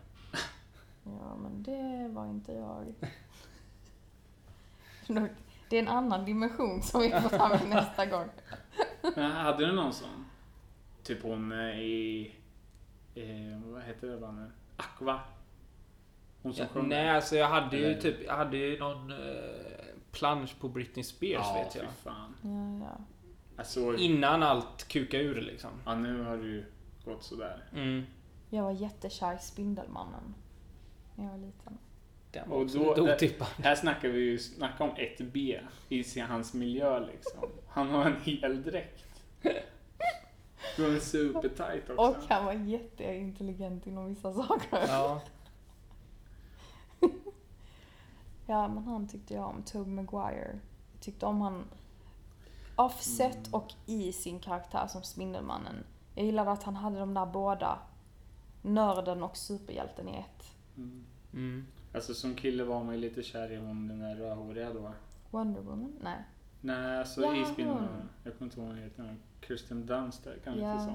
[1.04, 2.94] Ja, men det var inte jag.
[5.68, 8.28] Det är en annan dimension som vi får ta med nästa gång.
[9.16, 10.24] Men hade du någon sån?
[11.02, 12.32] Typ hon eh, i,
[13.14, 14.50] eh, vad heter det bandet?
[14.76, 15.20] Aqua?
[16.42, 16.88] Hon som Ja, sjöng.
[16.88, 19.16] nej, alltså jag hade ju typ, jag hade ju någon eh,
[20.12, 21.84] plansch på Britney Spears ja, vet jag.
[21.92, 22.34] fan.
[22.42, 23.04] Ja, ja.
[23.58, 25.70] Alltså, Innan allt kukade ur liksom.
[25.84, 26.64] ja, nu har du ju
[27.04, 27.64] gått sådär.
[27.72, 28.06] Mm.
[28.50, 30.34] Jag var jättekär i Spindelmannen.
[31.14, 31.78] När jag var liten.
[32.30, 33.48] Den var Och då- lite det- otippad.
[33.58, 37.48] Här snackar vi ju snacka om ett B i sin- hans miljö liksom.
[37.68, 39.04] Han har en hel dräkt.
[40.76, 42.02] Du en supertight också.
[42.02, 44.78] Och han var jätteintelligent inom vissa saker.
[44.88, 45.20] Ja.
[48.46, 49.62] Ja, men han tyckte jag om.
[49.62, 50.58] Tobey Maguire.
[50.92, 51.64] Jag tyckte om han
[52.76, 53.50] offset Mm.
[53.54, 55.84] och i sin karaktär som Spindelmannen.
[56.14, 57.78] Jag gillade att han hade de där båda.
[58.62, 60.52] Nörden och superhjälten i ett.
[60.76, 61.04] Mm.
[61.32, 61.66] Mm.
[61.94, 64.92] Alltså som kille var man ju lite kär i hon den där rödhåriga då.
[65.30, 65.92] Wonder Woman?
[66.00, 66.24] Nej.
[66.66, 67.88] Nej, alltså Ja, i Spindelmannen.
[67.96, 68.08] hon.
[68.24, 69.16] Jag kommer inte ihåg vad hon heter.
[69.46, 70.72] Kirsten Dunst där, kan Ja.
[70.72, 70.94] inte så.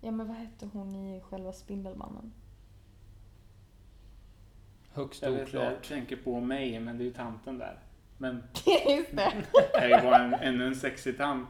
[0.00, 2.32] Ja, men vad hette hon i själva Spindelmannen?
[4.92, 5.88] Högst Jag vet inte, jag oklart.
[5.88, 7.78] tänker på mig, men det är ju tanten där.
[8.18, 8.36] Men
[8.96, 9.32] Just det!
[9.74, 11.48] är ju bara en, ännu en sexig tant.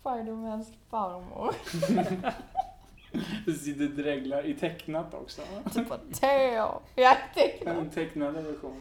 [0.00, 1.54] Spidermans farmor.
[3.46, 5.42] Du sitter och dreglar i tecknat också.
[5.74, 6.80] typ på Teo.
[6.94, 7.80] Jag tecknade.
[7.80, 8.80] Den tecknade versionen.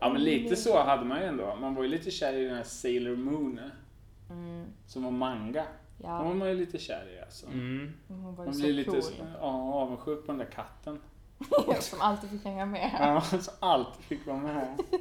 [0.00, 1.56] Ja men lite så hade man ju ändå.
[1.60, 3.60] Man var ju lite kär i den här Sailor Moon.
[4.30, 5.64] Mm, Som var manga.
[5.98, 7.46] Den var ja, man ju lite kär i alltså.
[7.46, 7.92] Mm.
[8.08, 9.02] hon var ju Man så blir lite cool.
[9.40, 11.00] ja, avundsjuk på den där katten.
[11.80, 12.90] Som alltid fick hänga med.
[13.00, 14.76] Ja, som alltid fick vara med.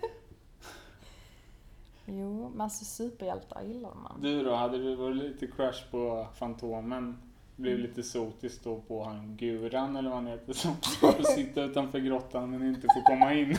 [2.07, 4.21] Jo, men alltså superhjältar gillar man.
[4.21, 7.17] Du då, hade du varit lite crush på Fantomen?
[7.55, 11.99] Blev lite sotis då på han Guran eller vad han heter som får sitta utanför
[11.99, 13.57] grottan men inte får komma in.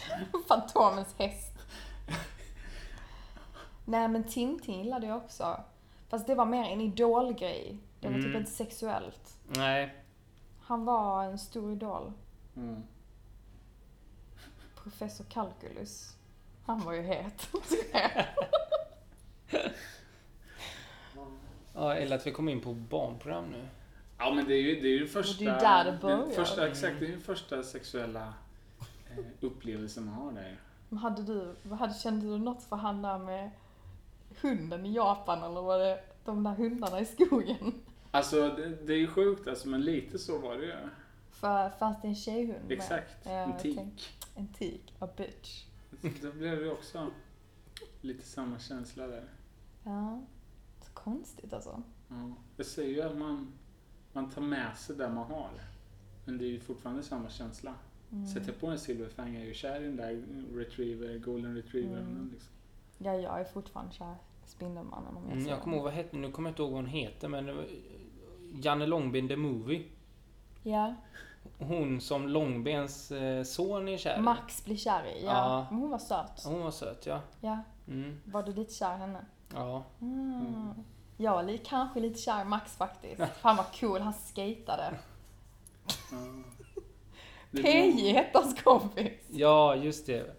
[0.48, 1.54] Fantomens häst.
[3.84, 5.60] Nej men Tintin gillade jag också.
[6.08, 7.78] Fast det var mer en idolgrej.
[8.00, 8.36] Det var typ Mm.
[8.36, 9.38] inte sexuellt.
[9.46, 9.94] Nej.
[10.62, 12.12] Han var en stor idol.
[12.56, 12.82] Mm.
[14.82, 16.16] Professor Calculus.
[16.66, 17.48] Han var ju het.
[21.74, 23.68] Ja, eller att vi kom in på barnprogram nu.
[24.18, 25.44] Ja men det är ju det, är ju första...
[25.44, 26.18] det är där det börjar.
[26.18, 28.34] den Första, exakt, det är ju första sexuella
[29.10, 30.60] eh, upplevelsen man har där.
[30.88, 33.50] Men hade du, hade, kände du något för han där med
[34.40, 37.74] hunden i Japan eller var det de där hundarna i skogen?
[38.10, 40.74] Alltså det, det är ju sjukt alltså men lite så var det ju.
[41.30, 42.72] För fanns det en tjejhund med?
[42.72, 43.16] Exakt.
[43.24, 43.76] Ja, en tik.
[43.76, 44.04] tänkte-
[44.34, 44.94] En tik.
[44.98, 45.64] A bitch.
[46.22, 47.06] Då blev det också
[48.00, 49.24] lite samma känsla där.
[49.84, 50.20] Ja.
[50.82, 51.82] Så konstigt alltså.
[52.08, 52.32] Ja.
[52.56, 53.52] Jag säger ju att man,
[54.12, 55.50] man tar med sig det man har.
[56.24, 57.74] Men det är ju fortfarande samma känsla.
[58.12, 58.26] Mm.
[58.26, 60.22] Sätter på en silverfang är jag ju kär i den där
[60.54, 61.98] retriever, golden retriever.
[61.98, 62.30] Mm.
[62.32, 62.50] Liksom.
[62.98, 64.12] Ja, jag är fortfarande kär
[64.46, 66.70] i Spindelmannen om jag Mm, jag kommer ihåg vad hette, nu kommer jag inte ihåg
[66.70, 67.64] vad hon heter men det var
[68.62, 69.84] Janne Långben the Movie.
[70.62, 70.94] Ja.
[71.58, 74.20] Hon som Långbens eh, son är kär i.
[74.20, 75.24] Max blir kär i.
[75.24, 75.30] Ja.
[75.30, 75.66] Ja.
[75.70, 76.44] Men hon var söt.
[76.44, 77.20] Hon var söt ja.
[77.40, 77.58] Ja.
[77.88, 79.24] Mm, Var du lite kär i henne?
[79.54, 79.84] ja.
[80.00, 80.70] Mm.
[81.16, 83.22] Jag var kanske lite kär i Max faktiskt.
[83.42, 84.94] Han var cool, han skatade.
[86.10, 86.16] Ja.
[87.52, 89.12] PJ hette hans kompis.
[89.30, 90.36] Ja, just det.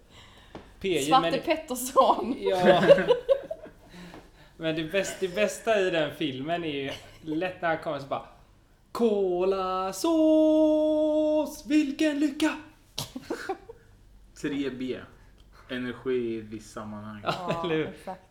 [0.80, 2.36] PJ, Svarte men, Pettersson.
[2.38, 2.82] ja.
[4.56, 6.90] men det, bästa, det bästa i den filmen är ju
[7.34, 8.26] lätt när han kommer så bara
[8.92, 10.06] Kolasås,
[11.66, 12.56] vilken lycka!
[14.36, 15.00] 3B.
[15.68, 17.20] Energi i ett visst sammanhang.
[17.24, 17.60] Ja.
[17.64, 17.88] eller hur?
[17.88, 18.22] exakt.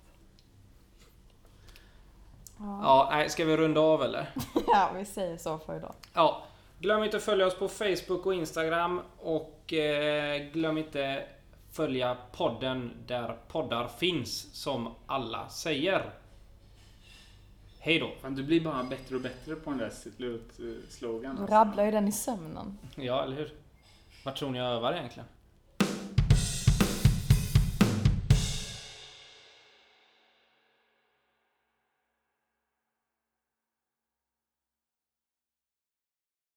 [2.57, 2.79] Ja.
[2.83, 4.33] Ja, nej, ska vi runda av eller?
[4.67, 5.93] ja, vi säger så för idag.
[6.13, 6.43] Ja,
[6.79, 11.23] glöm inte att följa oss på Facebook och Instagram och eh, glöm inte
[11.71, 16.13] följa podden där poddar finns som alla säger.
[17.79, 18.11] Hej då!
[18.21, 21.35] Fan, du blir bara bättre och bättre på den där slutslogan.
[21.35, 22.77] Du rabblar ju den i sömnen.
[22.95, 23.53] Ja, eller hur?
[24.25, 25.27] Vad tror ni jag övar egentligen?